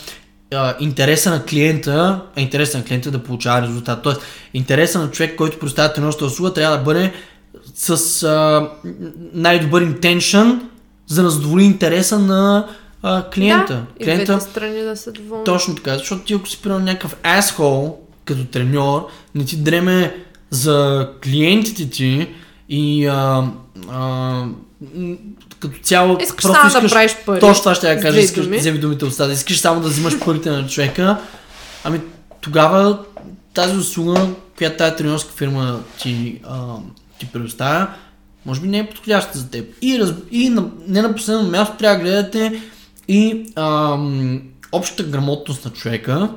[0.53, 4.03] а, интереса на клиента, а интереса на клиента да получава резултат.
[4.03, 4.20] Тоест,
[4.55, 7.12] интереса на човек, който предоставя тренерската услуга, трябва да бъде
[7.74, 8.68] с а,
[9.32, 10.68] най-добър интеншън,
[11.07, 12.68] за да задоволи интереса на
[13.03, 13.74] а, клиента.
[13.74, 15.44] Да, и клиента двете страни да са доволни.
[15.44, 20.16] точно така, защото ти ако си примерно някакъв асхол като треньор, не ти дреме
[20.50, 22.28] за клиентите ти
[22.68, 23.50] и а,
[23.90, 24.44] а,
[25.63, 27.41] като цяло Искаш само да правиш пари.
[27.41, 29.33] Точно това ще я кажа, искаш да вземи думите от устата.
[29.33, 31.17] Искаш само да взимаш парите на човека,
[31.85, 32.01] ами
[32.41, 32.99] тогава
[33.55, 36.77] тази услуга, която тази тренерска фирма ти, а,
[37.19, 37.89] ти предоставя,
[38.47, 39.75] може би не е подходяща за теб.
[39.83, 42.63] И, раз, и на, не на последно място трябва да гледате
[43.09, 44.43] и ам,
[44.73, 46.29] общата грамотност на човека,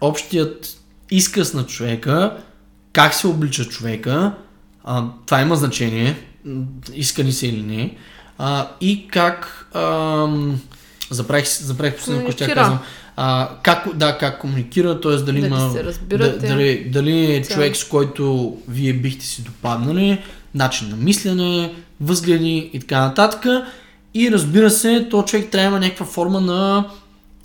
[0.00, 2.36] общият изказ на човека,
[2.92, 4.32] как се облича човека,
[4.84, 7.96] а, това има значение, м, иска ли се или не,
[8.38, 10.60] а, и как, ам,
[11.10, 12.78] забравих, забравих последно, което ще казвам,
[13.16, 15.10] а, как, да, как комуникира, т.е.
[15.10, 16.46] дали, Дали има, се разбирате.
[16.46, 20.22] дали, дали е човек, с който вие бихте си допаднали,
[20.54, 23.46] начин на мислене, възгледи и така нататък.
[24.14, 26.84] И разбира се, то човек трябва да има някаква форма на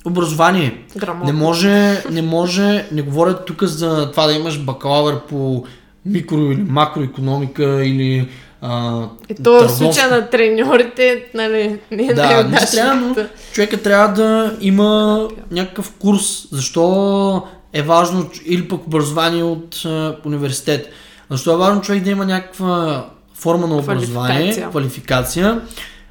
[0.04, 0.82] образование.
[0.96, 1.26] Грамотно.
[1.26, 5.64] Не може, не може, не говоря тук за това да имаш бакалавър по
[6.06, 8.28] микро или макроекономика или
[8.62, 9.78] а, И то търговско.
[9.78, 13.16] случая на треньорите, нали, не е Да, не трябва, но
[13.52, 16.48] човека трябва да има някакъв курс.
[16.52, 17.42] Защо
[17.72, 20.88] е важно, или пък образование от а, университет.
[21.30, 23.04] Защо е важно човек да има някаква
[23.34, 24.70] форма на образование, Квалификация.
[24.70, 25.60] квалификация?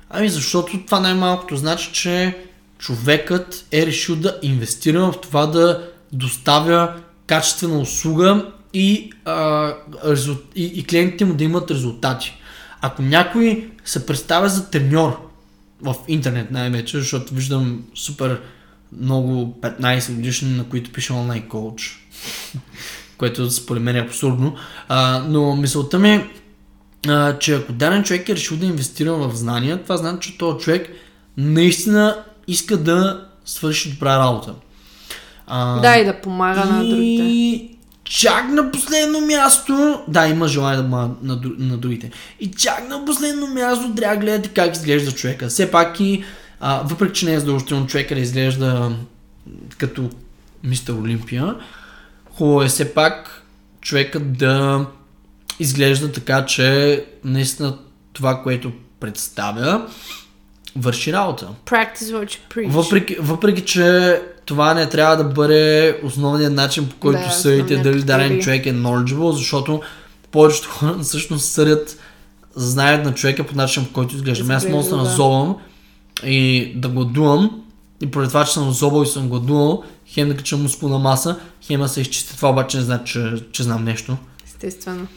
[0.09, 2.37] Ами защото това най-малкото значи, че
[2.77, 6.93] човекът е решил да инвестира в това да доставя
[7.27, 9.73] качествена услуга и, а,
[10.55, 12.33] и, и клиентите му да имат резултати.
[12.81, 15.29] Ако някой се представя за треньор
[15.81, 18.41] в интернет най-вече, защото виждам супер
[18.99, 22.07] много 15 годишни, на които пише онлайн коуч,
[23.17, 24.55] което според мен е абсурдно.
[24.87, 26.29] А, но мисълта ми е,
[27.07, 30.59] а, че ако даден човек е решил да инвестира в знания, това значи, че този
[30.59, 30.89] човек
[31.37, 34.53] наистина иска да свърши добра работа.
[35.47, 37.78] А, Да, и да помага на другите.
[38.09, 40.87] Чак на последно място, да, има желание да
[41.21, 42.11] на, дру- на другите.
[42.39, 45.47] И чак на последно място трябва да гледате как изглежда човека.
[45.47, 46.23] Все пак и,
[46.59, 48.91] а, въпреки че не е задължително човека да изглежда
[49.77, 50.09] като
[50.63, 51.55] мистер Олимпия,
[52.31, 53.43] хубаво е все пак
[53.81, 54.85] човекът да
[55.59, 57.77] изглежда така, че наистина
[58.13, 59.87] това, което представя,
[60.75, 61.47] върши работа.
[61.65, 62.69] Practice what you preach.
[62.69, 68.03] Въпреки, въпреки, че това не трябва да бъде основният начин по който Да, съдите дали
[68.03, 69.81] даден човек е knowledgeable, защото
[70.31, 71.97] повечето хора всъщност съдят,
[72.55, 74.53] знаят на човека по начин по който изглежда.
[74.53, 75.55] Аз мога да се назовам
[76.23, 77.61] и да гладувам
[78.01, 81.81] и поради това, че съм зобал и съм гладувал, хем да кача мускулна маса, хем
[81.81, 82.35] да се изчисти.
[82.35, 84.17] Това обаче не значи, че, че знам нещо.
[84.63, 85.07] Естествено.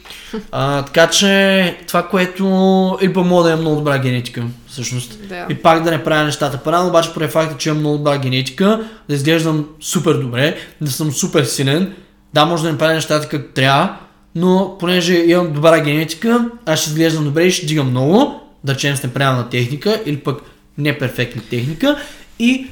[0.51, 5.27] А, така че това, което или пък мога да имам много добра генетика, всъщност.
[5.29, 5.47] Да.
[5.49, 8.89] И пак да не правя нещата парано, обаче поради факта, че имам много добра генетика,
[9.09, 11.93] да изглеждам супер добре, да съм супер силен,
[12.33, 13.97] Да, може да не прави нещата както трябва,
[14.35, 18.95] но понеже имам добра генетика, аз ще изглеждам добре и ще дигам много, да речем
[18.95, 20.41] с неправилна техника или пък
[20.77, 21.97] неперфектна техника
[22.39, 22.67] и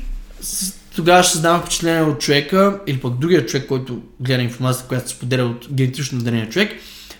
[0.96, 5.16] тогава ще създавам впечатление от човека или пък другия човек, който гледа информацията, която се
[5.16, 6.72] споделя от генетично надарения човек,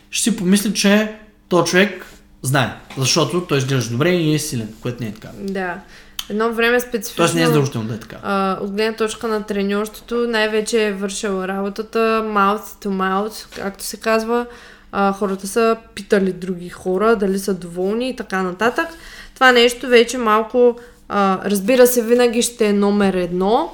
[0.10, 1.16] ще си помисли, че
[1.50, 2.06] този човек
[2.42, 5.30] знае, защото той изглежда добре и е силен, което не е така.
[5.40, 5.80] Да.
[6.30, 7.16] Едно време специфично...
[7.16, 8.18] Тоест не е задължително да е така.
[8.24, 13.98] А, от гледна точка на треньорството, най-вече е вършил работата mouth to mouth, както се
[13.98, 14.46] казва.
[14.92, 18.88] А, хората са питали други хора, дали са доволни и така нататък.
[19.34, 20.80] Това нещо вече малко,
[21.14, 23.72] а, разбира се, винаги ще е номер едно,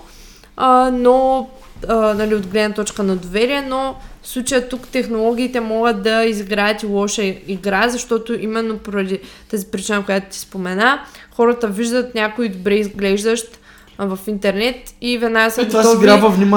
[0.57, 1.49] а, но
[1.87, 6.83] а, нали, от гледна точка на доверие, но в случая тук технологиите могат да изиграят
[6.83, 9.19] и лоша игра, защото именно поради
[9.51, 10.99] тази причина, която ти спомена,
[11.35, 13.59] хората виждат някой добре изглеждащ
[13.99, 16.07] в интернет и веднага са готови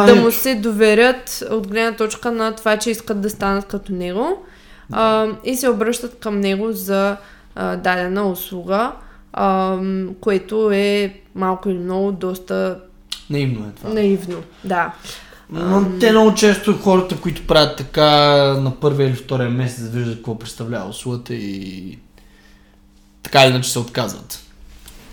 [0.07, 4.47] да му се доверят от гледна точка на това, че искат да станат като него
[4.93, 7.17] а, и се обръщат към него за
[7.55, 8.93] а, дадена услуга,
[9.33, 9.79] а,
[10.21, 12.81] което е малко или много доста
[13.31, 13.91] Наивно е това.
[13.95, 14.43] наивно.
[14.65, 14.93] Да.
[15.53, 18.11] Но те много често хората, които правят така
[18.55, 21.99] на първия или втория месец, виждат какво представлява услугата и
[23.23, 24.43] така или иначе се отказват.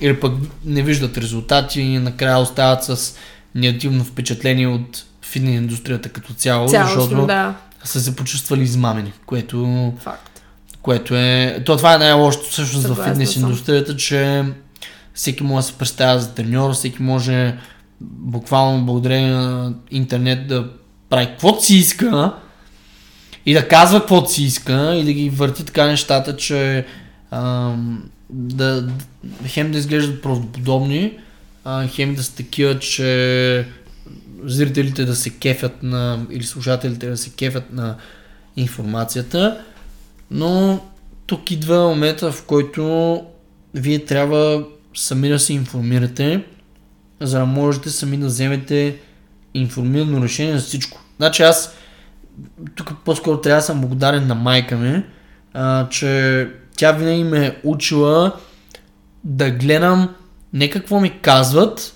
[0.02, 0.34] Или пък
[0.66, 3.16] не виждат резултати и накрая остават с
[3.56, 7.56] негативно впечатление от фитнес индустрията като цяло, Цялостно, защото да.
[7.84, 10.37] са се почувствали измамени, което, Факт.
[10.88, 11.64] Което е...
[11.66, 13.44] То това е най-лошото всъщност в Съгласна фитнес съм.
[13.44, 14.44] индустрията, че
[15.14, 17.58] всеки може да се представя за треньор, всеки може
[18.02, 20.70] буквално благодарение на интернет да
[21.10, 22.34] прави каквото си иска
[23.46, 26.86] и да казва каквото си иска и да ги върти така нещата, че
[27.32, 28.94] ам, да, да,
[29.48, 31.18] хем да изглеждат правдоподобни,
[31.64, 33.68] а, хем да са такива, че
[34.44, 37.96] зрителите да се кефят на, или слушателите да се кефят на
[38.56, 39.58] информацията,
[40.32, 40.80] но
[41.26, 43.22] тук идва момента, в който
[43.74, 44.66] вие трябва
[44.96, 46.44] сами да се информирате,
[47.22, 48.98] за да можете сами да вземете
[49.54, 51.02] информирано решение за всичко.
[51.18, 51.76] Значи аз
[52.76, 55.04] тук по-скоро трябва да съм благодарен на майка ми,
[55.54, 58.32] а, че тя винаги ме е учила
[59.24, 60.16] да гледам
[60.54, 61.94] не какво ми казват,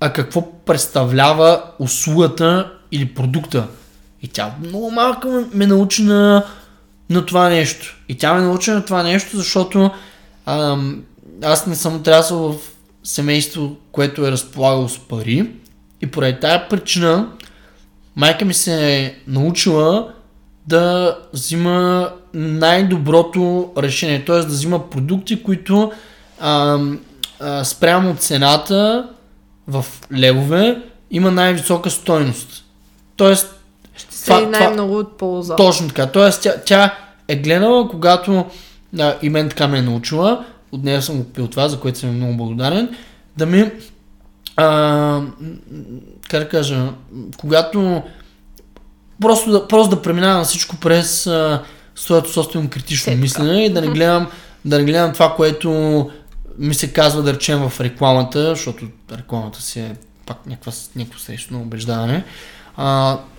[0.00, 3.68] а какво представлява услугата или продукта.
[4.22, 6.44] И тя много малко ме, научи на,
[7.10, 7.96] на това нещо.
[8.08, 9.90] И тя ме научи на това нещо, защото
[10.46, 11.02] ам,
[11.42, 12.56] аз не съм отрасъл в
[13.04, 15.50] семейство, което е разполагало с пари.
[16.02, 17.28] И поради тая причина
[18.16, 20.12] майка ми се е научила
[20.66, 24.36] да взима най-доброто решение, т.е.
[24.36, 25.92] да взима продукти, които
[26.40, 27.00] ам,
[27.40, 29.08] а, спрямо цената
[29.68, 32.64] в левове има най-висока стойност.
[33.16, 33.59] Тоест,
[34.36, 35.56] Ще Това- и най-много от полза.
[35.56, 36.06] точно така.
[36.06, 36.94] Тоест, тя, тя
[37.28, 38.44] е гледала, когато
[39.00, 41.98] а, и мен така ме е научила, от нея съм го пил това, за което
[41.98, 42.96] съм много благодарен,
[43.36, 43.70] да ми,
[44.56, 45.20] а,
[46.28, 46.88] как да кажа,
[47.36, 48.02] когато
[49.20, 51.62] просто да, просто да преминавам на всичко през а,
[51.96, 53.20] своето собствено критично Сетка.
[53.20, 54.26] мислене и да не гледам,
[54.64, 55.70] да не гледам това, което
[56.58, 61.60] ми се казва да речем в рекламата, защото рекламата си е пак някаква, някакво срещано
[61.60, 62.24] убеждаване, а,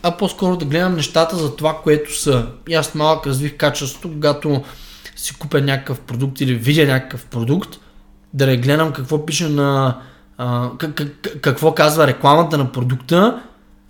[0.04, 2.48] а по-скоро да гледам нещата за това, което са.
[2.70, 4.64] И аз малък развих качеството, когато
[5.16, 7.80] си купя някакъв продукт или видя някакъв продукт,
[8.34, 10.02] да не гледам какво пише на...
[10.38, 13.42] А, как, как, какво казва рекламата на продукта,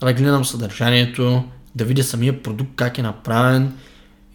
[0.02, 1.44] а да гледам съдържанието,
[1.76, 3.74] да видя самия продукт как е направен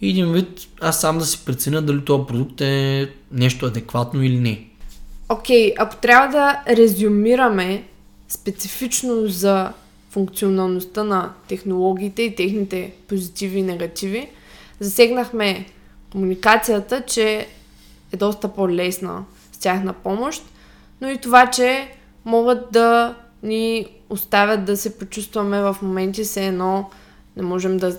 [0.00, 0.48] и един вид
[0.80, 4.66] аз сам да си преценя дали този продукт е нещо адекватно или не.
[5.28, 7.84] Окей, ако трябва да резюмираме
[8.28, 9.72] специфично за
[10.16, 14.28] функционалността на технологиите и техните позитиви и негативи,
[14.80, 15.66] засегнахме
[16.12, 17.46] комуникацията, че
[18.12, 20.42] е доста по-лесна с тяхна помощ,
[21.00, 21.88] но и това, че
[22.24, 26.90] могат да ни оставят да се почувстваме в моменти все едно
[27.36, 27.98] не можем да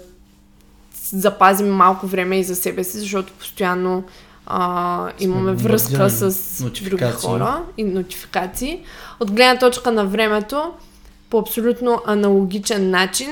[1.11, 4.03] запазим малко време и за себе си, защото постоянно
[4.45, 8.83] а, имаме връзка с други хора и нотификации.
[9.19, 10.73] От гледна точка на времето,
[11.29, 13.29] по абсолютно аналогичен начин,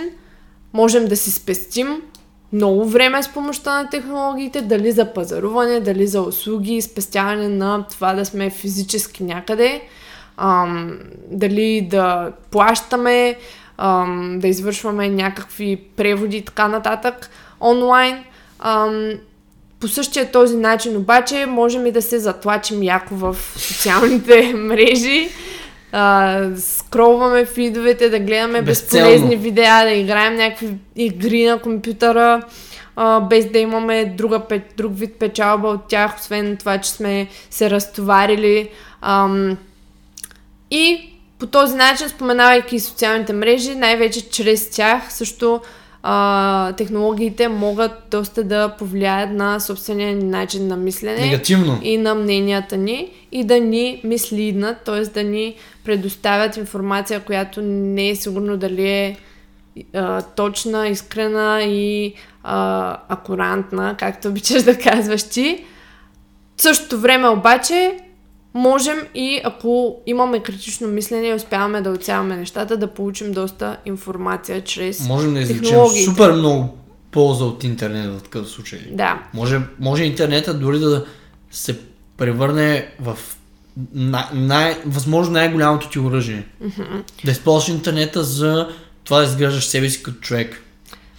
[0.73, 2.01] можем да си спестим
[2.53, 8.13] много време с помощта на технологиите, дали за пазаруване, дали за услуги, спестяване на това
[8.13, 9.81] да сме физически някъде,
[10.37, 10.99] ам,
[11.31, 13.37] дали да плащаме,
[13.77, 17.29] ам, да извършваме някакви преводи и така нататък
[17.61, 18.23] онлайн.
[18.59, 19.11] Ам,
[19.79, 25.29] по същия този начин обаче можем и да се затлачим яко в социалните мрежи,
[25.91, 29.05] а, скролваме фидовете, да гледаме Безцелно.
[29.05, 32.41] безполезни видеа, да играем някакви игри на компютъра,
[32.95, 34.41] а, без да имаме друга,
[34.77, 38.69] друг вид печалба от тях, освен това, че сме се разтоварили.
[39.01, 39.57] Ам,
[40.71, 45.61] и по този начин, споменавайки социалните мрежи, най-вече чрез тях също
[46.07, 51.79] а, технологиите могат доста да повлияят на собствения ни начин на мислене Негативно.
[51.83, 55.01] и на мненията ни и да ни мислиднат, т.е.
[55.01, 59.17] да ни предоставят информация, която не е сигурно дали е
[59.93, 65.65] а, точна, искрена и а, акурантна, както обичаш да казваш ти.
[66.57, 67.97] В същото време обаче
[68.55, 74.63] можем и ако имаме критично мислене и успяваме да оцяваме нещата, да получим доста информация
[74.63, 75.07] чрез...
[75.07, 76.77] Можем да извлечем супер много
[77.11, 78.79] полза от интернет в такъв случай.
[78.91, 79.23] Да.
[79.33, 81.05] Може, може интернета дори да
[81.51, 81.79] се
[82.17, 83.17] превърне в
[83.93, 86.47] най, най, възможно най-голямото ти оръжие.
[86.63, 87.03] Mm-hmm.
[87.25, 88.69] Да използваш интернета за
[89.03, 90.61] това да изграждаш себе си като човек.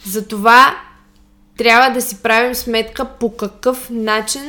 [0.07, 0.77] Затова
[1.57, 4.43] трябва да си правим сметка по какъв начин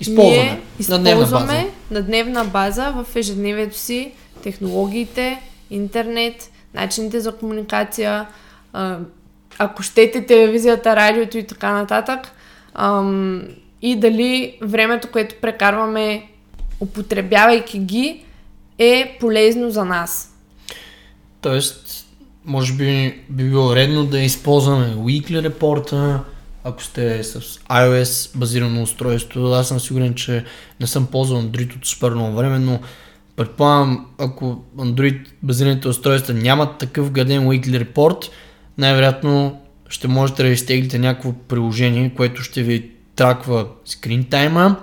[0.00, 0.42] Използваме.
[0.44, 1.64] ние На дневна база.
[1.90, 5.40] на дневна база в ежедневието си технологиите,
[5.70, 8.26] интернет, начините за комуникация,
[9.58, 12.32] ако щете телевизията, радиото и така нататък.
[13.82, 16.28] И дали времето, което прекарваме
[16.80, 18.24] употребявайки ги,
[18.78, 20.34] е полезно за нас.
[21.40, 22.06] Тоест,
[22.44, 26.20] може би би било редно да използваме Weekly репорта,
[26.64, 29.46] ако сте с iOS базирано устройство.
[29.46, 30.44] Аз съм сигурен, че
[30.80, 32.80] не съм ползвал Android от супер много време, но
[33.36, 38.30] предполагам, ако Android базираните устройства нямат такъв гаден Weekly репорт,
[38.78, 44.76] най-вероятно ще можете да изтеглите някакво приложение, което ще ви траква скрин тайма.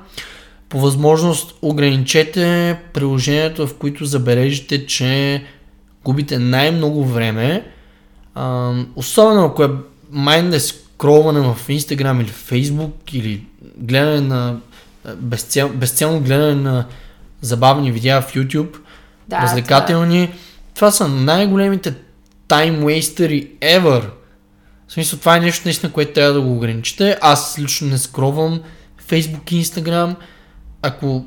[0.70, 5.44] По възможност ограничете приложението, в които забележите, че
[6.04, 7.72] губите най-много време.
[8.96, 9.70] Особено ако е
[10.12, 10.60] майнде
[10.96, 13.46] скролване в Instagram или Facebook или
[13.78, 14.58] гледане на
[15.16, 16.86] безцел, безцелно гледане на
[17.42, 18.78] забавни видеа в YouTube,
[19.28, 20.34] Да, развлекателни.
[20.76, 21.94] Това са най-големите
[22.48, 24.04] time wasteri ever.
[24.88, 27.18] В смисъл, това е нещо наистина, което трябва да го ограничите.
[27.22, 28.62] Аз лично не скровам
[29.10, 30.16] Facebook и Instagram.
[30.82, 31.26] Ако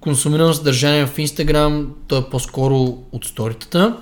[0.00, 3.96] консумирам съдържание в Instagram, то е по-скоро от сторитата.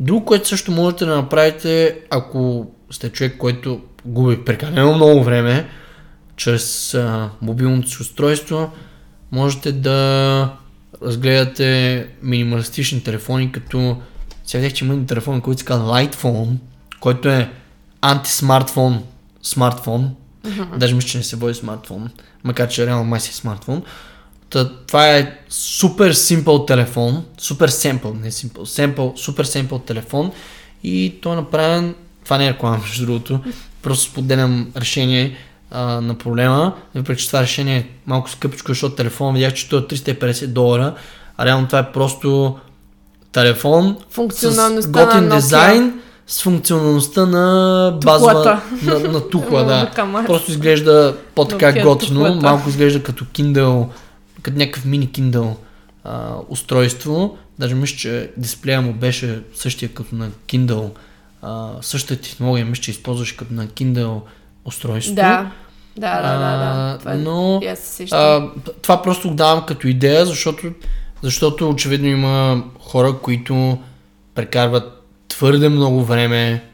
[0.00, 5.68] Друго, което също можете да направите, ако сте човек, който губи прекалено много време,
[6.36, 8.70] чрез а, мобилното си устройство,
[9.32, 10.56] можете да
[11.02, 13.96] разгледате минималистични телефони, като
[14.44, 16.56] сега че има един телефон, който се казва Light Phone,
[17.00, 17.52] който е
[18.00, 19.02] антисмартфон,
[19.42, 20.14] смартфон.
[20.44, 20.76] Mm-hmm.
[20.76, 22.10] Даже мисля, че не се води смартфон,
[22.44, 23.82] макар че реално май си е смартфон.
[24.50, 30.32] Та, това е супер simple телефон, супер семпл, не simple, семпл, супер simple телефон
[30.84, 31.94] и той е направен,
[32.24, 33.40] това не е реклама между другото,
[33.82, 35.36] просто споделям решение
[35.70, 39.78] а, на проблема, въпреки че това решение е малко скъпичко, защото телефон видях, че той
[39.78, 40.94] е 350 долара,
[41.36, 42.58] а реално това е просто
[43.32, 43.96] телефон
[44.80, 48.60] с готин на дизайн, с функционалността на базова, Тухлата.
[48.82, 49.64] на, на тухла,
[49.94, 50.24] да.
[50.26, 53.86] Просто изглежда по-така готино, малко изглежда като Kindle,
[54.42, 55.54] като някакъв мини Kindle
[56.04, 57.38] а, устройство.
[57.58, 60.90] Даже мисля, че дисплея му беше същия като на Kindle.
[61.42, 64.20] А, същата технология мисля, че използваш като на Kindle
[64.64, 65.14] устройство.
[65.14, 65.50] Да,
[65.96, 66.56] да, да, да,
[66.92, 66.98] да.
[66.98, 67.60] Това е- но
[68.12, 68.50] а,
[68.82, 70.72] това просто го давам като идея, защото,
[71.22, 73.78] защото очевидно има хора, които
[74.34, 76.64] прекарват твърде много време